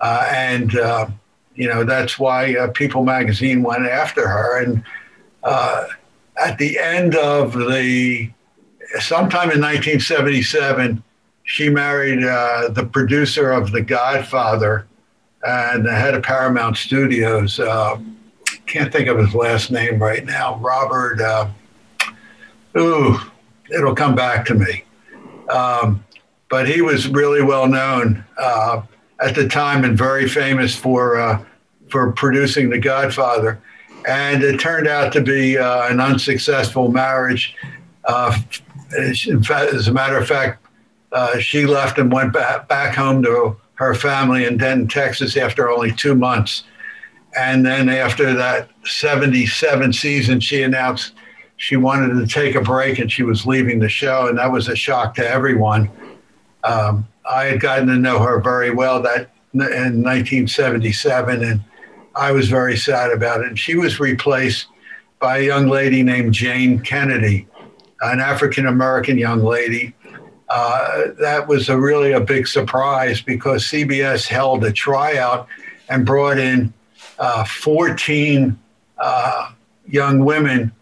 [0.00, 1.06] uh, and uh,
[1.54, 4.62] you know that's why People Magazine went after her.
[4.62, 4.84] And
[6.42, 8.30] at the end of the
[9.00, 11.02] sometime in 1977,
[11.44, 14.86] she married the producer of The Godfather
[15.42, 17.58] and the head of Paramount Studios.
[18.66, 20.56] can't think of his last name right now.
[20.56, 21.20] Robert.
[22.76, 23.18] ooh,
[23.70, 24.84] it'll come back to me.
[25.48, 26.04] Um,
[26.48, 28.82] but he was really well known uh,
[29.20, 31.44] at the time and very famous for uh,
[31.88, 33.60] for producing The Godfather.
[34.06, 37.56] And it turned out to be uh, an unsuccessful marriage.
[38.04, 38.38] Uh,
[39.42, 40.66] fact, as a matter of fact,
[41.12, 45.70] uh, she left and went back, back home to her family in Denton, Texas, after
[45.70, 46.64] only two months.
[47.36, 51.14] And then after that 77 season, she announced
[51.56, 54.68] she wanted to take a break and she was leaving the show, and that was
[54.68, 55.90] a shock to everyone.
[56.62, 61.60] Um, I had gotten to know her very well that in 1977, and
[62.16, 63.48] I was very sad about it.
[63.48, 64.66] And she was replaced
[65.18, 67.46] by a young lady named Jayne Kennedy,
[68.02, 69.94] an African American young lady.
[70.48, 75.48] Uh, that was a really a big surprise because CBS held a tryout
[75.88, 76.72] and brought in
[77.18, 78.58] uh, 14
[78.98, 79.52] uh,
[79.86, 80.72] young women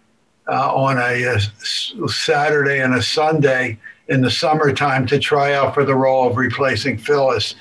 [0.48, 3.78] uh, on a, a, Saturday and a Sunday
[4.08, 7.54] in the summertime to try out for the role of replacing Phyllis.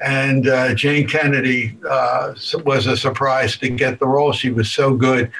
[0.00, 2.34] And uh, Jayne Kennedy uh,
[2.64, 4.32] was a surprise to get the role.
[4.32, 5.30] She was so good.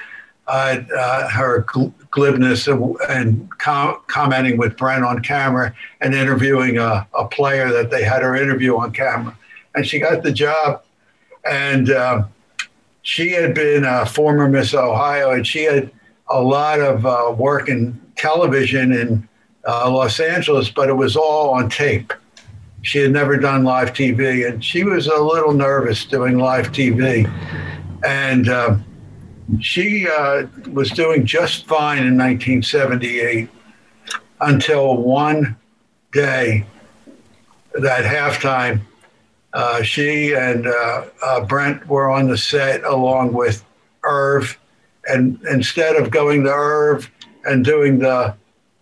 [0.47, 7.07] Uh, her gl- glibness and, and com- commenting with Brent on camera and interviewing a,
[7.19, 9.37] a, player that they had her interview on camera.
[9.75, 10.85] And she got the job.
[11.45, 12.27] And uh,
[13.03, 15.91] she had been a former Miss Ohio, and she had
[16.29, 19.29] a lot of uh, work in television in
[19.67, 22.13] uh, Los Angeles, but it was all on tape.
[22.87, 27.27] She had never done live TV, and she was a little nervous doing live TV.
[28.07, 28.77] And uh,
[29.61, 33.49] she uh, was doing just fine in 1978
[34.41, 35.57] until one
[36.13, 36.65] day
[37.75, 38.83] that halftime,
[39.53, 43.65] uh, she and uh, Brent were on the set along with
[44.05, 44.57] Irv
[45.09, 47.11] and instead of going to Irv
[47.47, 48.37] and doing the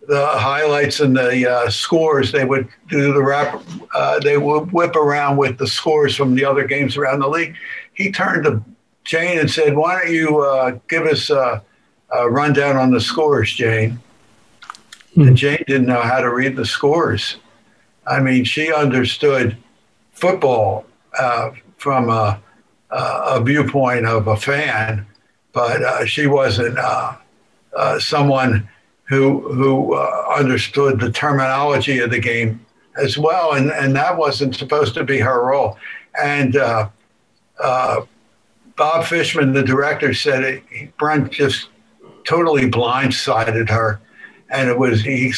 [0.07, 3.61] the highlights and the uh, scores, they would do the rap.
[3.93, 7.55] Uh, they would whip around with the scores from the other games around the league.
[7.93, 8.63] He turned to
[9.03, 11.61] Jayne and said, "Why don't you uh, give us a,
[12.11, 13.99] a, rundown on the scores, Jayne?"
[15.13, 15.29] Hmm.
[15.29, 17.37] And Jayne didn't know how to read the scores.
[18.07, 19.57] I mean, she understood
[20.11, 20.85] football
[21.17, 22.39] uh, from a,
[22.89, 25.05] a viewpoint of a fan
[25.55, 27.15] but uh, she wasn't uh,
[27.75, 28.69] uh, someone
[29.07, 32.65] who who uh, understood the terminology of the game
[32.97, 35.77] as well, and and that wasn't supposed to be her role.
[36.21, 36.89] And uh,
[37.61, 38.01] uh,
[38.77, 41.69] Bob Fishman, the director, said it, Brent just
[42.25, 43.99] totally blindsided her,
[44.49, 45.33] and it was he.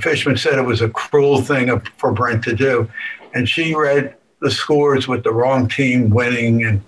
[0.00, 2.90] Fishman said it was a cruel thing for Brent to do,
[3.34, 6.82] and she read the scores with the wrong team winning and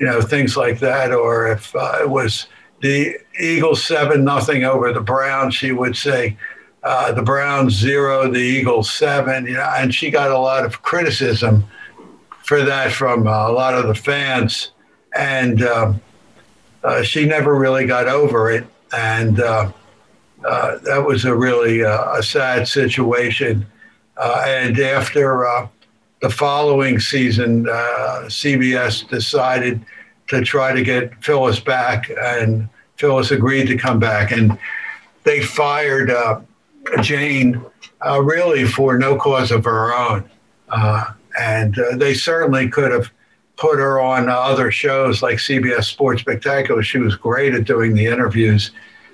[0.00, 1.12] you know, things like that.
[1.12, 2.46] Or if uh, it was
[2.84, 6.36] the Eagles seven nothing over the Browns, she would say
[6.82, 9.46] uh, the Browns zero, the Eagles seven.
[9.46, 11.64] You know, and she got a lot of criticism
[12.42, 14.72] for that from uh, a lot of the fans,
[15.16, 16.02] and um,
[16.82, 18.66] uh, she never really got over it.
[18.92, 19.72] And uh,
[20.46, 23.64] uh, that was a really a sad situation.
[24.18, 25.70] and after
[26.20, 29.86] the following season, uh, CBS decided
[30.26, 34.30] to try to get Phyllis back, and Phyllis agreed to come back.
[34.30, 34.58] And
[35.24, 36.40] they fired uh,
[37.00, 37.64] Jayne
[38.04, 40.28] uh, really for no cause of her own.
[40.68, 43.10] Uh, and uh, they certainly could have
[43.56, 46.82] put her on other shows like CBS Sports Spectacular.
[46.82, 48.70] She was great at doing the interviews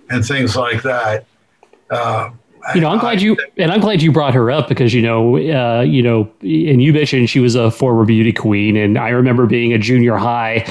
[0.09, 1.24] and things like that.
[1.91, 2.31] Uh,
[2.74, 5.37] you know, I'm glad you and I'm glad you brought her up because you know,
[5.37, 9.47] uh, you know, and you mentioned she was a former beauty queen, and I remember
[9.47, 10.66] being a junior high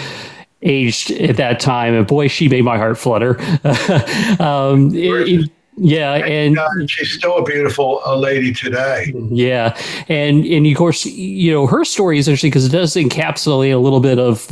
[0.61, 3.39] aged at that time, and boy, she made my heart flutter.
[4.41, 5.49] um, it,
[5.81, 9.13] yeah, and God, she's still a beautiful uh, lady today.
[9.31, 9.77] Yeah,
[10.09, 13.77] and and of course, you know her story is interesting because it does encapsulate a
[13.77, 14.45] little bit of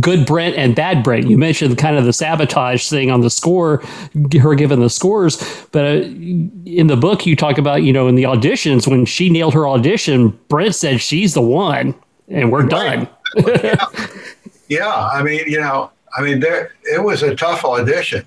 [0.00, 1.28] good Brent and bad Brent.
[1.28, 3.82] You mentioned kind of the sabotage thing on the score,
[4.40, 5.36] her giving the scores,
[5.72, 6.04] but uh,
[6.64, 9.68] in the book you talk about you know in the auditions when she nailed her
[9.68, 11.94] audition, Brent said she's the one,
[12.28, 12.70] and we're right.
[12.70, 13.08] done.
[13.62, 13.76] yeah.
[14.70, 18.24] Yeah, I mean, you know, I mean, there it was a tough audition.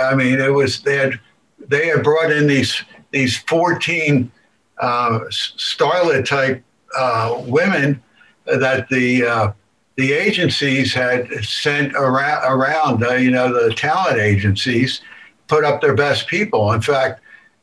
[0.00, 1.20] I mean, it was they had
[1.68, 4.32] they had brought in these these 14
[4.78, 6.64] uh, starlet type
[6.98, 8.02] uh, women
[8.46, 9.52] that the uh,
[9.96, 15.02] the agencies had sent around, around uh, you know, the talent agencies
[15.46, 16.72] put up their best people.
[16.72, 17.20] In fact,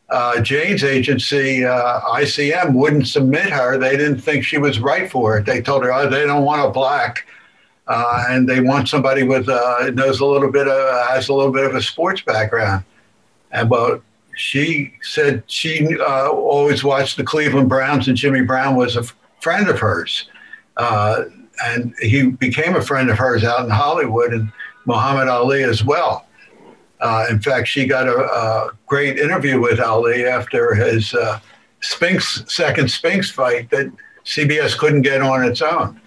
[0.10, 3.80] uh, Jayne's agency, uh, ICM, wouldn't submit her.
[3.80, 5.48] They didn't think she was right for it.
[5.48, 7.26] They told her, oh, they don't want a black.
[7.88, 9.48] And they want somebody with
[9.94, 12.84] knows a little bit of has a little bit of a sports background.
[13.52, 14.02] And but
[14.36, 19.16] she said she uh, always watched the Cleveland Browns, and Jimmy Brown was a f-
[19.42, 20.28] friend of hers.
[20.78, 21.26] Uh,
[21.66, 24.52] and he became a friend of hers out in Hollywood, and
[24.86, 26.26] Muhammad Ali as well.
[27.00, 31.40] Uh, in fact, she got a, a, great interview with Ali after his uh,
[31.82, 33.92] Spinks second Spinks fight that
[34.26, 36.00] CBS couldn't get on its own.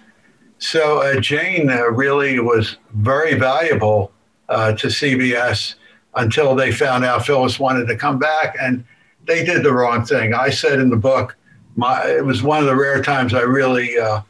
[0.59, 4.11] So uh, Jayne uh, really was very valuable
[4.49, 5.75] to CBS
[6.17, 8.83] until they found out Phyllis wanted to come back, and
[9.25, 10.33] they did the wrong thing.
[10.33, 11.35] I said in the book,
[11.75, 14.21] my, it was one of the rare times I really uh,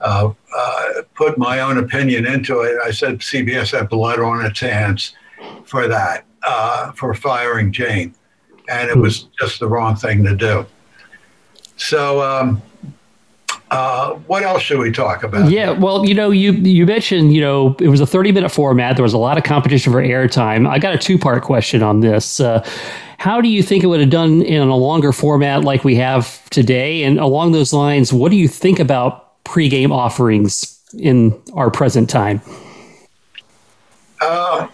[0.00, 2.78] uh, uh, put my own opinion into it.
[2.84, 5.14] I said CBS had blood on its hands
[5.64, 8.14] for that, uh, for firing Jayne,
[8.68, 10.66] and it was just the wrong thing to do.
[11.76, 12.22] So.
[12.22, 12.60] Um,
[13.70, 15.50] uh, what else should we talk about?
[15.50, 18.96] Yeah, well, you know, you you mentioned, you know, it was a 30 minute format.
[18.96, 20.68] There was a lot of competition for airtime.
[20.68, 22.38] I got a two part question on this.
[22.38, 22.64] Uh,
[23.18, 26.48] how do you think it would have done in a longer format like we have
[26.50, 27.02] today?
[27.02, 32.40] And along those lines, what do you think about pregame offerings in our present time?
[34.20, 34.68] Uh,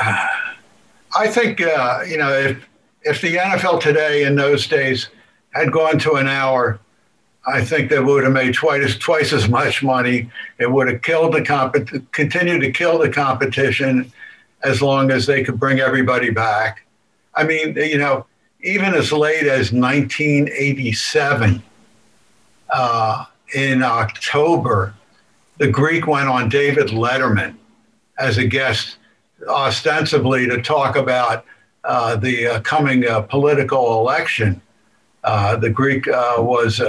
[0.00, 2.68] I think uh, you know if
[3.02, 5.08] if the NFL today in those days
[5.50, 6.80] had gone to an hour
[7.46, 10.28] I think they would have made twice twice as much money.
[10.58, 11.76] It would have killed the comp,
[12.12, 14.12] continued to kill the competition,
[14.64, 16.84] as long as they could bring everybody back.
[17.34, 18.26] I mean, you know,
[18.62, 21.62] even as late as 1987,
[22.70, 23.24] uh,
[23.54, 24.94] in October,
[25.58, 27.54] the Greek went on David Letterman
[28.18, 28.96] as a guest,
[29.48, 31.44] ostensibly to talk about
[31.84, 34.60] uh, the uh, coming uh, political election.
[35.22, 36.80] Uh, the Greek uh, was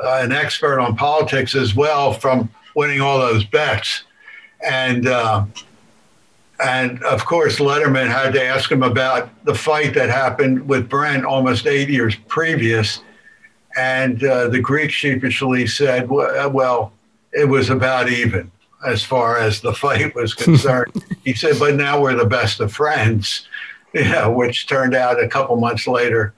[0.00, 4.04] uh, an expert on politics as well from winning all those bets.
[4.64, 5.44] And uh,
[6.62, 11.24] and of course, Letterman had to ask him about the fight that happened with Brent
[11.24, 13.02] almost eight years previous.
[13.76, 16.92] And uh, the Greek sheepishly said, well,
[17.32, 18.50] it was about even
[18.86, 20.92] as far as the fight was concerned.
[21.24, 23.48] he said, but now we're the best of friends,
[24.26, 26.32] which turned out a couple months later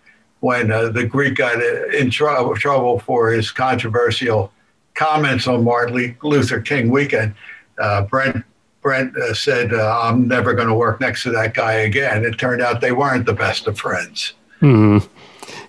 [0.44, 1.62] when uh, the Greek got
[1.94, 4.52] in tr- trouble for his controversial
[4.92, 7.34] comments on Martin Luther King weekend.
[7.78, 8.44] Uh, Brent
[8.82, 12.36] Brent uh, said, uh, "I'm never going to work next to that guy again." It
[12.36, 14.34] turned out they weren't the best of friends.
[14.60, 14.98] hmm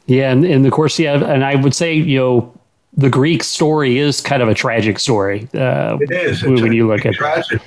[0.07, 2.59] Yeah, and, and of course, yeah, and I would say, you know,
[2.97, 5.47] the Greek story is kind of a tragic story.
[5.53, 7.61] Uh, it is when, when you look at tragic,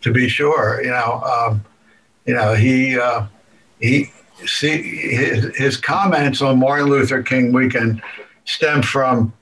[0.00, 0.80] to be sure.
[0.82, 1.62] You know, um,
[2.24, 3.26] you know, he uh,
[3.78, 4.10] he
[4.46, 8.02] see his, his comments on Martin Luther King weekend
[8.44, 9.32] stem from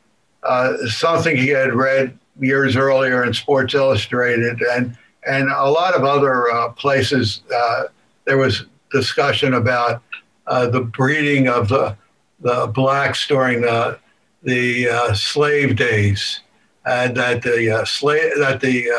[0.43, 6.03] uh, something he had read years earlier in Sports Illustrated and and a lot of
[6.03, 7.43] other uh, places.
[7.55, 7.85] Uh,
[8.25, 10.03] there was discussion about
[10.49, 11.97] uh, the breeding of the
[12.41, 13.99] the blacks during the
[14.43, 16.41] the uh, slave days,
[16.85, 18.91] and that the uh, slave that the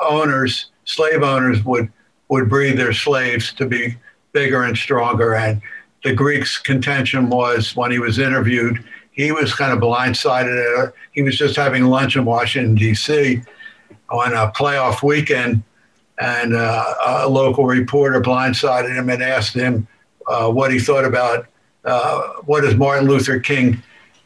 [0.00, 1.90] owners slave owners would
[2.28, 3.96] would breed their slaves to be
[4.32, 5.34] bigger and stronger.
[5.34, 5.60] And
[6.04, 10.92] the Greek's contention was when he was interviewed, he was kind of blindsided.
[11.12, 13.42] He was just having lunch in Washington, D.C.
[14.08, 15.62] on a playoff weekend,
[16.18, 19.86] and uh, a local reporter blindsided him and asked him
[20.26, 21.46] uh, what he thought about
[21.84, 23.82] uh, what does Martin Luther King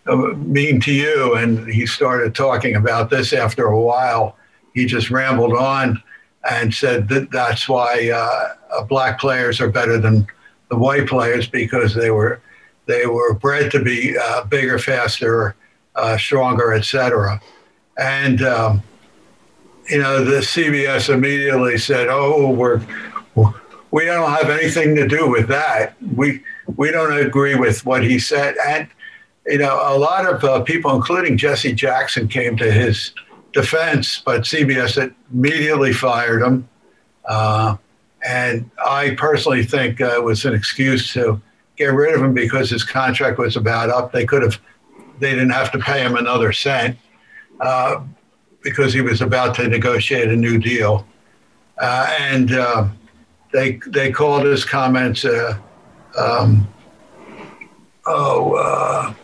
[0.06, 1.34] uh, mean to you?
[1.34, 4.36] And he started talking about this after a while.
[4.74, 6.02] He just rambled on
[6.50, 10.26] and said that that's why uh, black players are better than
[10.68, 12.40] the white players because they were
[12.86, 15.56] they were bred to be uh, bigger, faster,
[15.96, 17.40] uh, stronger, etc.
[17.98, 18.82] And um,
[19.88, 22.80] you know, the CBS immediately said, "Oh, we're
[23.90, 25.94] we don't have anything to do with that.
[26.14, 26.42] We
[26.76, 28.88] we don't agree with what he said." And
[29.46, 33.12] you know, a lot of uh, people, including Jesse Jackson, came to his
[33.56, 36.68] defense, but CBS immediately fired him.
[37.24, 37.76] Uh,
[38.24, 41.40] and I personally think uh, it was an excuse to
[41.76, 44.12] get rid of him because his contract was about up.
[44.12, 44.60] They could have,
[45.18, 46.98] they didn't have to pay him another cent
[47.60, 48.02] uh,
[48.62, 51.06] because he was about to negotiate a new deal.
[51.78, 52.88] Uh, and uh,
[53.52, 55.58] they they called his comments, uh,
[56.18, 56.66] um,
[58.06, 59.14] oh,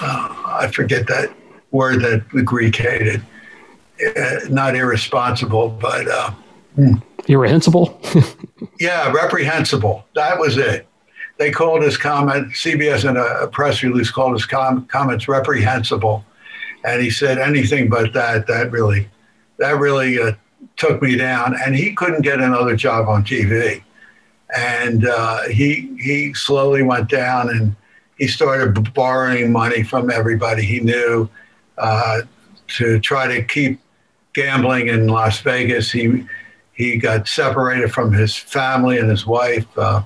[0.00, 1.34] I forget that
[1.70, 3.22] word that the Greek hated.
[4.50, 6.06] Not irresponsible, but.
[6.74, 6.94] Hmm
[7.28, 8.00] Irrehensible?
[8.80, 10.04] yeah, reprehensible.
[10.14, 10.86] That was it.
[11.38, 16.24] They called his comment, CBS in a, press release called his com- comments reprehensible.
[16.84, 19.08] And he said anything but that, that really,
[19.58, 20.32] that really uh,
[20.76, 21.56] took me down.
[21.64, 23.82] And he couldn't get another job on TV.
[24.54, 27.74] And uh, he, he slowly went down and
[28.18, 31.28] he started borrowing money from everybody he knew
[31.78, 32.22] uh,
[32.68, 33.80] to try to keep
[34.34, 35.90] gambling in Las Vegas.
[35.90, 36.24] He,
[36.72, 39.66] he got separated from his family and his wife.
[39.76, 40.02] Uh,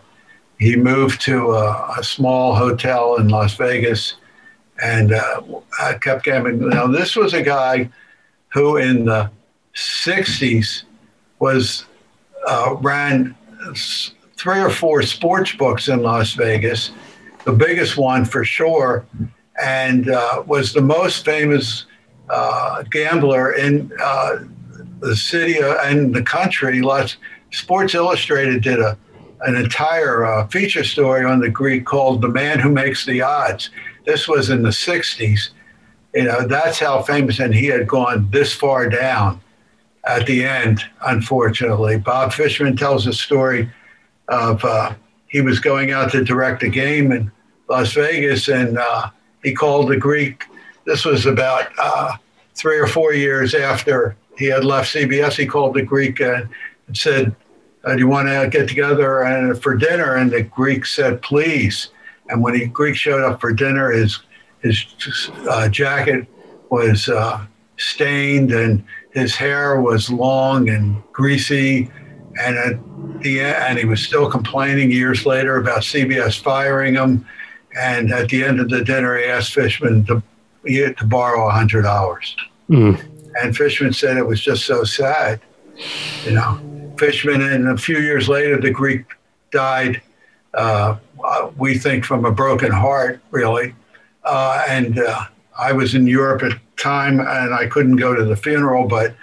[0.58, 4.14] he moved to a, a, small hotel in Las Vegas
[4.82, 5.42] and uh,
[6.00, 6.68] kept gambling.
[6.68, 7.90] Now, this was a guy
[8.48, 9.30] who in the
[9.74, 10.84] 60s
[11.38, 11.84] was
[12.46, 13.36] uh, ran
[14.36, 16.90] three or four sports books in Las Vegas,
[17.44, 19.04] the biggest one for sure,
[19.62, 21.86] and uh, was the most famous
[22.28, 24.38] uh, gambler in uh,
[25.00, 26.82] the city and the country.
[26.82, 27.16] Lots,
[27.50, 28.96] Sports Illustrated did a
[29.42, 33.70] an entire uh, feature story on the Greek called "The Man Who Makes the Odds."
[34.04, 35.50] This was in the '60s.
[36.14, 39.40] You know, that's how famous, and he had gone this far down
[40.04, 40.82] at the end.
[41.06, 43.70] Unfortunately, Bob Fishman tells a story
[44.28, 44.94] of uh,
[45.28, 47.30] he was going out to direct a game in
[47.68, 49.10] Las Vegas, and uh,
[49.42, 50.44] he called the Greek.
[50.86, 52.12] This was about uh,
[52.54, 55.36] three or four years after he had left CBS.
[55.36, 56.48] He called the Greek and
[56.92, 57.34] said,
[57.84, 61.90] uh, "Do you want to get together and for dinner?" And the Greek said, "Please."
[62.28, 64.20] And when the Greek showed up for dinner, his
[64.62, 66.26] his uh, jacket
[66.70, 67.44] was uh,
[67.76, 71.90] stained and his hair was long and greasy,
[72.38, 77.26] and at the and he was still complaining years later about CBS firing him.
[77.78, 80.22] And at the end of the dinner, he asked Fishman to,
[80.66, 82.36] to borrow a hundred dollars.
[82.68, 83.02] Mm.
[83.42, 85.40] And Fishman said it was just so sad.
[86.24, 89.04] You know, Fishman, and a few years later, the Greek
[89.50, 90.00] died,
[90.54, 90.96] uh,
[91.56, 93.74] we think from a broken heart, really.
[94.24, 95.24] Uh, and uh,
[95.58, 99.14] I was in Europe at the time and I couldn't go to the funeral, but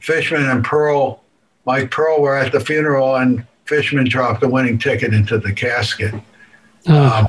[0.00, 1.22] Fishman and Pearl,
[1.66, 6.14] Mike Pearl, were at the funeral and Fishman dropped the winning ticket into the casket.
[6.88, 7.06] Oh.
[7.06, 7.28] Um,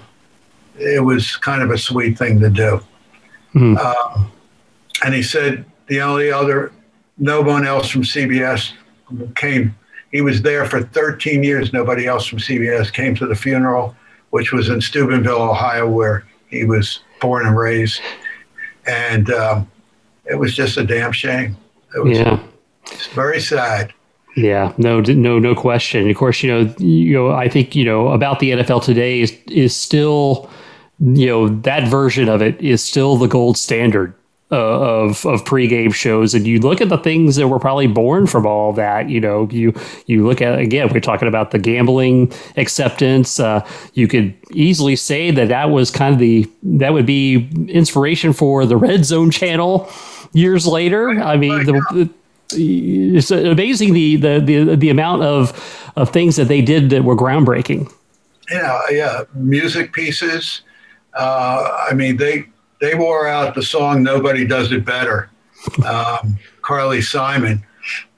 [0.77, 2.81] it was kind of a sweet thing to do.
[3.53, 3.77] Mm.
[3.77, 4.31] Um,
[5.03, 6.71] and he said the only other,
[7.17, 8.73] no one else from CBS
[9.35, 9.75] came.
[10.11, 11.73] He was there for 13 years.
[11.73, 13.95] Nobody else from CBS came to the funeral,
[14.29, 18.01] which was in Steubenville, Ohio, where he was born and raised.
[18.85, 19.69] And um,
[20.25, 21.57] it was just a damn shame.
[21.95, 22.39] It was yeah.
[23.13, 23.93] very sad.
[24.35, 26.09] Yeah, no, no, no question.
[26.09, 29.37] Of course, you know, you know, I think you know about the NFL today is
[29.47, 30.49] is still,
[30.99, 34.13] you know, that version of it is still the gold standard
[34.51, 38.27] uh, of of pregame shows, and you look at the things that were probably born
[38.27, 39.09] from all that.
[39.09, 39.73] You know, you
[40.05, 43.39] you look at again, we're talking about the gambling acceptance.
[43.39, 48.31] Uh, you could easily say that that was kind of the that would be inspiration
[48.31, 49.89] for the Red Zone channel
[50.33, 51.09] years later.
[51.09, 52.09] I mean, the,
[52.51, 57.15] it's amazing the, the the the amount of of things that they did that were
[57.15, 57.91] groundbreaking.
[58.51, 60.61] Yeah, yeah, music pieces.
[61.15, 62.45] Uh, I mean, they
[62.81, 65.29] they wore out the song "Nobody Does It Better."
[65.85, 67.63] Um, Carly Simon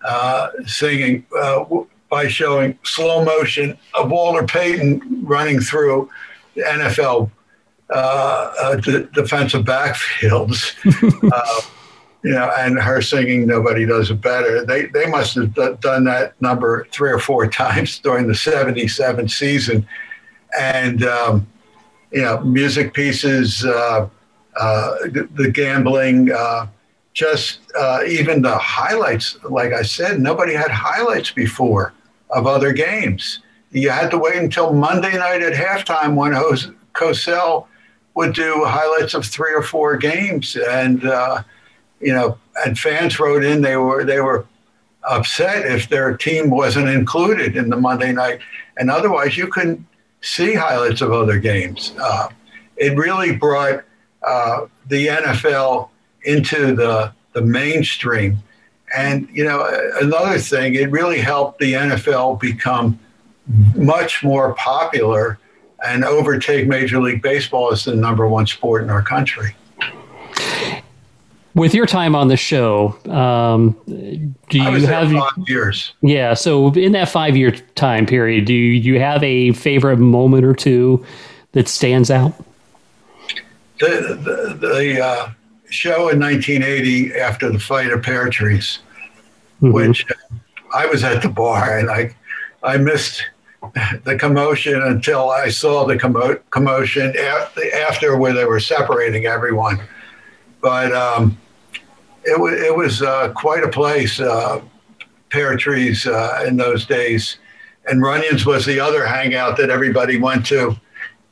[0.03, 1.65] uh, singing uh,
[2.09, 6.09] by showing slow motion of Walter Payton running through
[6.55, 7.29] the NFL
[7.89, 10.73] uh, uh, d- defensive backfields.
[11.31, 11.61] Uh,
[12.23, 16.05] you know, and her singing "Nobody Does It Better." They they must have d- done
[16.05, 19.87] that number three or four times during the '77 season,
[20.59, 21.45] and um,
[22.15, 23.63] you know, music pieces.
[23.63, 24.09] Uh,
[24.55, 24.95] uh,
[25.33, 26.65] the, gambling, uh,
[27.13, 29.37] just uh, even the highlights.
[29.43, 31.93] Like I said, nobody had highlights before
[32.29, 33.41] of other games.
[33.71, 37.67] you had to wait until Monday night at halftime when Jose Cosell
[38.13, 41.43] would do highlights of three or four games, and uh,
[41.99, 44.45] you know, and fans wrote in they were they were
[45.03, 48.39] upset if their team wasn't included in the Monday night,
[48.77, 49.85] and otherwise you couldn't
[50.25, 51.93] see highlights of other games.
[51.99, 52.29] Uh,
[52.75, 53.83] it really brought
[54.23, 55.89] uh, the NFL
[56.23, 58.37] into the the mainstream,
[58.95, 59.67] and you know,
[60.01, 62.99] another thing, it really helped the NFL become
[63.75, 65.37] much more popular
[65.85, 69.55] and overtake Major League Baseball as the number one sport in our country.
[71.55, 75.93] With your time on the show, um, do you have five years?
[76.01, 80.53] Yeah, so in that five year time period, do you have a favorite moment or
[80.53, 81.05] two
[81.53, 82.33] that stands out?
[83.79, 84.19] The
[84.59, 85.29] the, the uh,
[85.69, 88.79] show in 1980 after the fight of Peartrees,
[89.61, 89.71] mm-hmm.
[89.71, 90.05] which
[90.73, 92.13] I was at the bar and I
[92.63, 93.23] I missed
[94.03, 99.79] the commotion until I saw the commo- commotion after where they were separating everyone.
[100.61, 101.37] But um,
[102.25, 104.61] it, it was uh, quite a place, uh,
[105.29, 107.37] Peartrees uh, in those days.
[107.87, 110.75] And Runyon's was the other hangout that everybody went to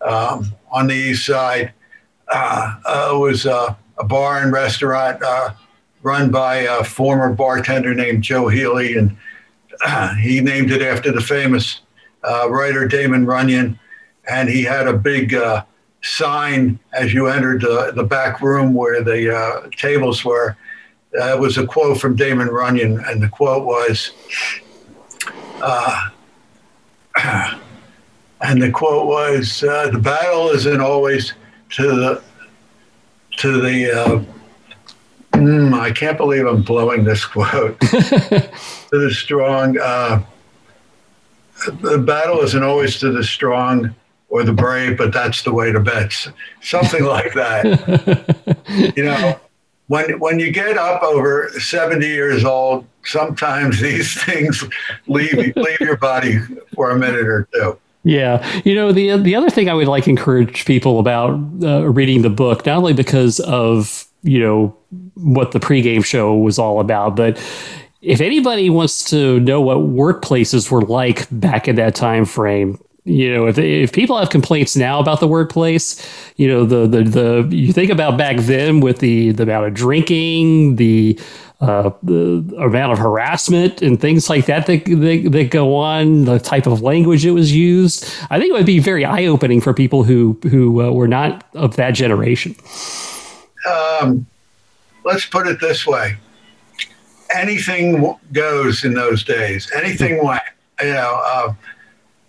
[0.01, 1.73] um, on the east side.
[2.31, 5.21] Uh, uh, it was uh, a bar and restaurant
[6.01, 9.15] run by a former bartender named Joe Healy, and
[10.19, 11.81] he named it after the famous
[12.23, 13.79] writer Damon Runyon,
[14.29, 15.33] and he had a big
[16.03, 20.55] sign as you entered the, the back room where the uh, tables were.
[21.19, 24.11] Uh, it was a quote from Damon Runyon, and the quote was,
[25.61, 26.09] uh,
[28.41, 31.33] and the quote was, uh, "The battle isn't always
[31.71, 32.23] to the
[33.37, 34.25] to the."
[35.33, 37.79] Mm, I can't believe I'm blowing this quote.
[37.79, 38.49] to
[38.91, 39.77] the strong
[41.81, 43.93] the battle isn't always to the strong
[44.29, 46.13] or the brave, but that's the way to bet.
[46.61, 48.93] Something like that.
[48.97, 49.39] you know,
[49.87, 54.63] when when you get up over 70 years old, sometimes these things
[55.07, 56.39] leave leave your body
[56.73, 57.77] for a minute or two.
[58.05, 62.21] Yeah, you know the the other thing I would like encourage people about uh, reading
[62.21, 64.75] the book, not only because of you know
[65.15, 67.37] what the pregame show was all about, but
[68.01, 73.33] if anybody wants to know what workplaces were like back in that time frame, you
[73.33, 76.01] know, if if people have complaints now about the workplace,
[76.37, 79.73] you know, the the the you think about back then with the the amount of
[79.73, 81.19] drinking, the
[81.59, 86.39] uh, the amount of harassment and things like that that, that that go on, the
[86.39, 88.05] type of language it was used.
[88.29, 91.45] I think it would be very eye opening for people who who uh, were not
[91.55, 92.55] of that generation.
[93.69, 94.25] Um,
[95.03, 96.15] let's put it this way:
[97.35, 99.69] anything goes in those days.
[99.75, 100.41] Anything went.
[100.81, 101.53] You know, uh,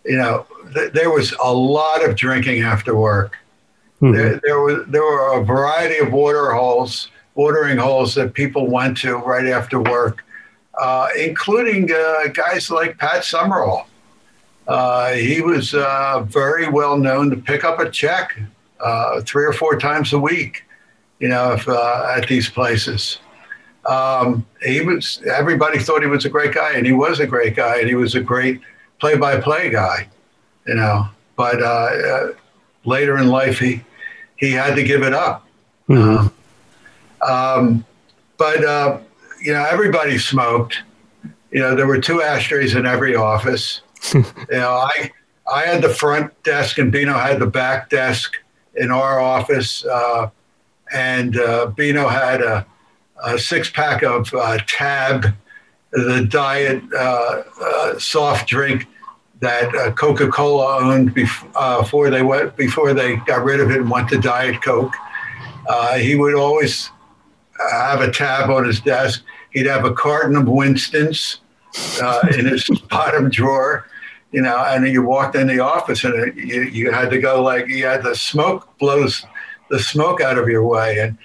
[0.04, 3.36] you know, th- there was a lot of drinking after work.
[4.02, 4.12] Mm-hmm.
[4.12, 8.96] There, there was there were a variety of water holes, watering holes that people went
[8.98, 10.24] to right after work,
[10.80, 13.86] uh, including uh, guys like Pat Summerall.
[14.66, 18.38] Uh, he was uh, very well known to pick up a check
[18.80, 20.64] uh, three or four times a week.
[21.20, 23.18] You know, if, at these places.
[23.86, 27.54] Um, he was everybody thought he was a great guy, and he was a great
[27.54, 28.60] guy, and he was a great
[28.98, 30.08] play-by-play guy,
[30.66, 31.08] you know.
[31.36, 32.28] But uh, uh,
[32.84, 33.82] later in life, he
[34.36, 35.46] he had to give it up.
[35.88, 36.28] Mm-hmm.
[37.22, 37.84] Um, um,
[38.36, 38.98] but uh,
[39.42, 40.82] you know, everybody smoked.
[41.50, 43.80] You know, there were two ashtrays in every office.
[44.14, 45.10] you know, I
[45.52, 48.34] I had the front desk, and Beano had the back desk
[48.76, 50.30] in our office, uh,
[50.92, 52.66] and uh, Beano had a
[53.24, 55.34] a six pack of uh, Tab,
[55.92, 58.86] the diet uh, uh, soft drink
[59.40, 63.70] that uh, Coca Cola owned bef- uh, before they went before they got rid of
[63.70, 64.94] it and went to Diet Coke.
[65.68, 66.90] Uh, he would always
[67.72, 69.22] have a tab on his desk.
[69.50, 71.40] He'd have a carton of Winston's
[72.36, 73.86] in his bottom drawer
[74.34, 77.68] you know, and you walked in the office and you, you had to go like
[77.68, 79.24] you had the smoke blows
[79.70, 80.98] the smoke out of your way.
[80.98, 81.16] And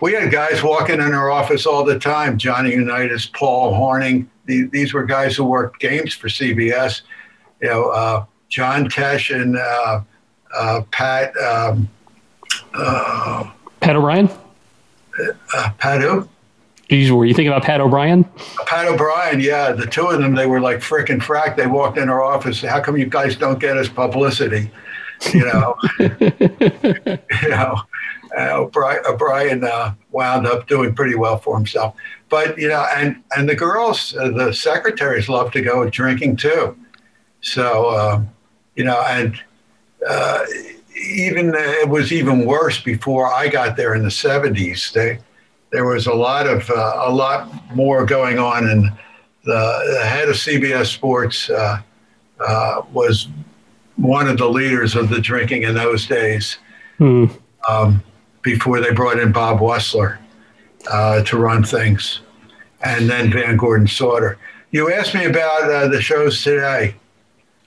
[0.00, 2.38] we had guys walking in our office all the time.
[2.38, 4.26] Johnny Unitas, Paul Hornung.
[4.46, 7.02] These were guys who worked games for CBS.
[7.64, 10.02] You know, uh, John Tesh and uh,
[10.54, 11.34] uh, Pat.
[11.38, 11.88] Um,
[12.74, 13.50] uh,
[13.80, 14.28] Pat O'Brien.
[15.54, 16.28] Uh, Pat who?
[17.16, 18.24] were you thinking about Pat O'Brien?
[18.66, 19.72] Pat O'Brien, yeah.
[19.72, 21.56] The two of them, they were like frick and frack.
[21.56, 22.60] They walked in our office.
[22.60, 24.70] How come you guys don't get us publicity?
[25.32, 27.76] You know, you know
[28.36, 31.94] uh, O'Brien, O'Brien uh, wound up doing pretty well for himself.
[32.28, 36.76] But you know, and and the girls, uh, the secretaries, love to go drinking too.
[37.44, 38.22] So, uh,
[38.74, 39.38] you know, and
[40.08, 40.44] uh,
[40.96, 44.92] even it was even worse before I got there in the 70s.
[44.92, 45.18] They,
[45.70, 48.84] there was a lot of uh, a lot more going on, and
[49.44, 51.80] the, the head of CBS Sports uh,
[52.40, 53.28] uh, was
[53.96, 56.58] one of the leaders of the drinking in those days.
[56.98, 57.26] Hmm.
[57.68, 58.02] Um,
[58.42, 60.18] before they brought in Bob Wussler
[60.90, 62.20] uh, to run things,
[62.82, 64.38] and then Van Gordon Sauter.
[64.70, 66.94] You asked me about uh, the shows today.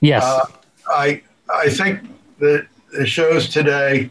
[0.00, 0.46] Yes, uh,
[0.88, 1.22] I
[1.52, 2.00] I think
[2.38, 4.10] that the shows today.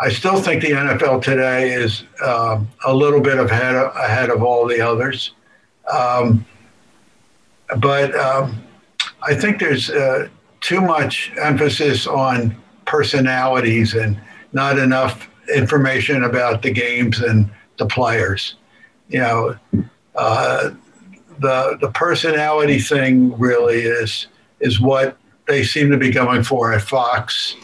[0.00, 4.42] I still think the NFL today is um, a little bit ahead of, ahead of
[4.42, 5.32] all the others,
[5.92, 6.44] um,
[7.78, 8.64] but um,
[9.22, 10.28] I think there's uh,
[10.60, 12.56] too much emphasis on
[12.86, 14.20] personalities and
[14.52, 18.54] not enough information about the games and the players.
[19.08, 19.56] You know,
[20.16, 20.70] uh,
[21.38, 24.26] the the personality thing really is
[24.62, 27.56] is what they seem to be going for at Fox.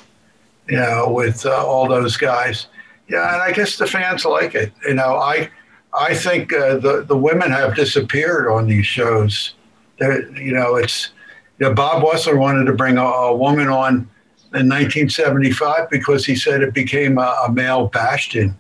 [0.69, 2.67] You know, with uh, all those guys.
[3.09, 4.71] Yeah, and I guess the fans like it.
[4.87, 5.49] You know, I
[5.95, 9.55] I think uh, the the women have disappeared on these shows.
[9.99, 11.11] They're, you know, it's
[11.59, 14.09] you know, Bob Wussler wanted to bring a, a woman on
[14.55, 18.57] in 1975 because he said it became a, a male bastion.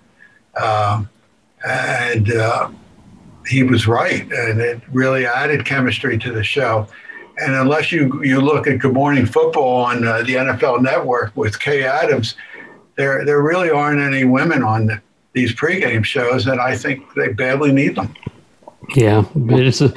[0.61, 1.09] Um,
[1.66, 2.70] and uh,
[3.47, 4.22] he was right.
[4.30, 6.86] And it really added chemistry to the show.
[7.41, 11.59] And unless you, you look at Good Morning Football on uh, the NFL Network with
[11.61, 12.34] Kay Adams,
[12.97, 15.01] there, there really aren't any women on the,
[15.32, 18.14] these pregame shows, and I think they badly need them.
[18.95, 19.82] Yeah, it is.
[19.82, 19.93] A,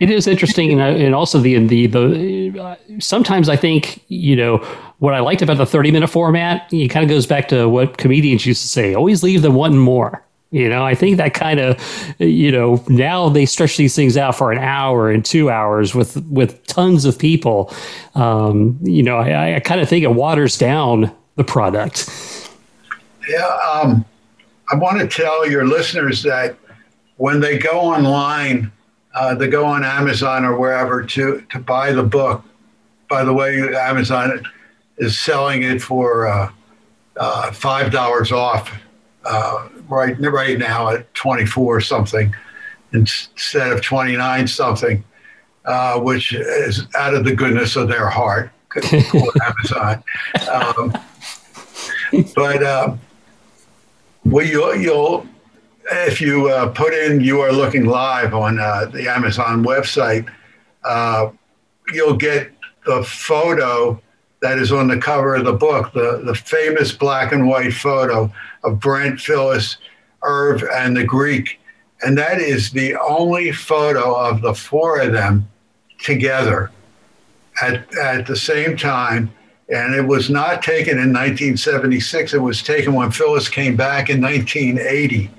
[0.00, 2.60] it is interesting, and, and also the the the.
[2.60, 4.58] Uh, sometimes I think you know
[4.98, 6.72] what I liked about the thirty minute format.
[6.72, 9.76] It kind of goes back to what comedians used to say: always leave them one
[9.76, 10.24] more.
[10.52, 14.34] You know, I think that kind of, you know, now they stretch these things out
[14.36, 17.72] for an hour and two hours with with tons of people.
[18.16, 22.10] Um, you know, I, I kind of think it waters down the product.
[23.28, 24.04] Yeah, um,
[24.70, 26.56] I want to tell your listeners that
[27.16, 28.72] when they go online,
[29.14, 32.42] uh, they go on Amazon or wherever to, to buy the book.
[33.08, 34.44] By the way, Amazon
[34.98, 36.50] is selling it for uh,
[37.16, 38.72] uh, five dollars off
[39.24, 42.34] uh, right right now at twenty four something
[42.92, 45.04] instead of twenty nine something,
[45.64, 48.50] uh, which is out of the goodness of their heart.
[48.92, 50.04] Amazon,
[50.50, 50.96] um,
[52.36, 52.94] but uh,
[54.24, 55.26] well, you, you'll
[55.92, 60.30] if you uh, put in "You Are Looking Live" on uh, the Amazon website,
[60.84, 61.30] uh,
[61.92, 62.52] you'll get
[62.86, 64.00] the photo
[64.40, 68.32] that is on the cover of the book, the, the famous black and white photo
[68.64, 69.76] of Brent, Phyllis,
[70.22, 71.60] Irv, and the Greek.
[72.02, 75.48] And that is the only photo of the four of them
[75.98, 76.70] together
[77.62, 79.30] at, at the same time.
[79.68, 82.34] And it was not taken in 1976.
[82.34, 85.30] It was taken when Phyllis came back in 1980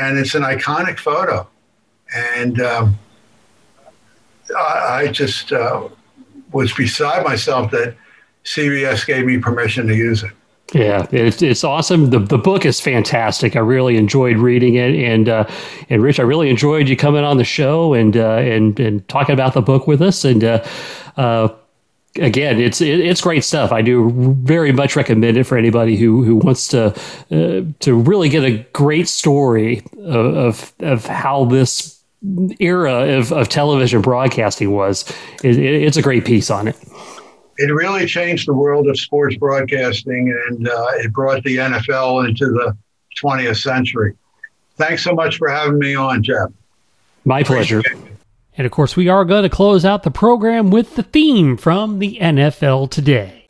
[0.00, 1.48] and it's an iconic photo.
[2.14, 2.98] And um,
[4.56, 5.88] I, I, just uh,
[6.52, 7.96] was beside myself that
[8.44, 10.32] CBS gave me permission to use it.
[10.72, 12.10] Yeah, it's it's awesome.
[12.10, 13.54] the The book is fantastic.
[13.54, 15.48] I really enjoyed reading it, and uh,
[15.90, 19.34] and Rich, I really enjoyed you coming on the show and uh, and and talking
[19.34, 20.24] about the book with us.
[20.24, 20.64] And uh,
[21.16, 21.48] uh
[22.16, 23.72] again, it's it, it's great stuff.
[23.72, 24.10] I do
[24.42, 26.86] very much recommend it for anybody who who wants to
[27.30, 32.00] uh, to really get a great story of of, of how this
[32.58, 35.08] era of, of television broadcasting was.
[35.42, 36.76] It, it, it's a great piece on it.
[37.58, 42.46] It really changed the world of sports broadcasting, and uh, it brought the NFL into
[42.46, 42.76] the
[43.22, 44.14] 20th century.
[44.76, 46.50] Thanks so much for having me on, Jeff.
[47.24, 47.82] My pleasure.
[48.56, 51.98] And of course, we are going to close out the program with the theme from
[51.98, 53.46] the NFL today.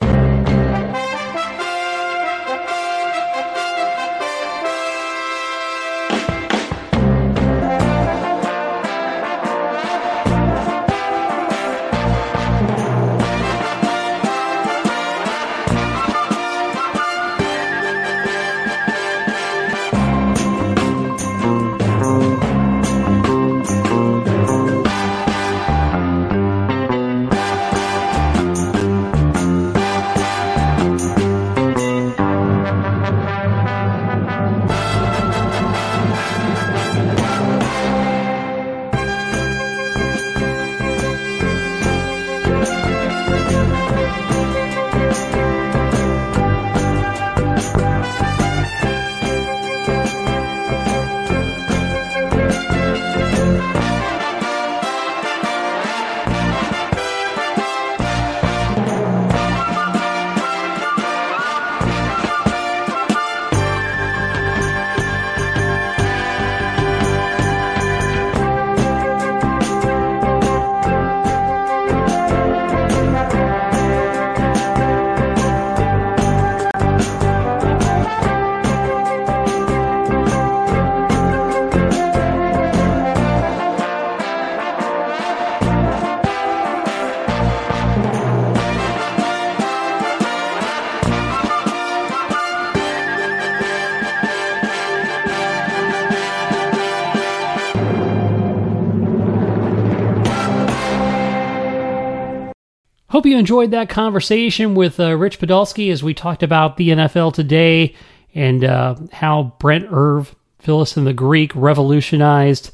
[103.35, 107.97] You enjoyed that conversation with uh, Rich Podolsky as we talked about the NFL today
[108.33, 112.71] and uh, how Brent Irv, Phyllis and the Greek revolutionized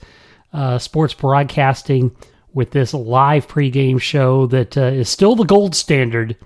[0.53, 2.15] uh, sports broadcasting
[2.53, 6.37] with this live pregame show that uh, is still the gold standard.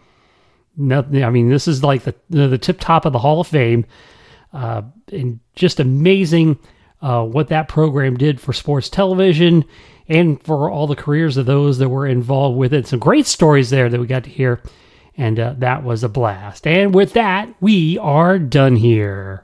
[0.77, 3.85] Nothing, I mean, this is like the the tip top of the Hall of Fame,
[4.53, 6.61] uh, and just amazing
[7.03, 9.65] uh, what that program did for sports television
[10.09, 12.87] and for all the careers of those that were involved with it.
[12.87, 14.61] Some great stories there that we got to hear,
[15.17, 16.67] and uh, that was a blast.
[16.67, 19.44] And with that, we are done here.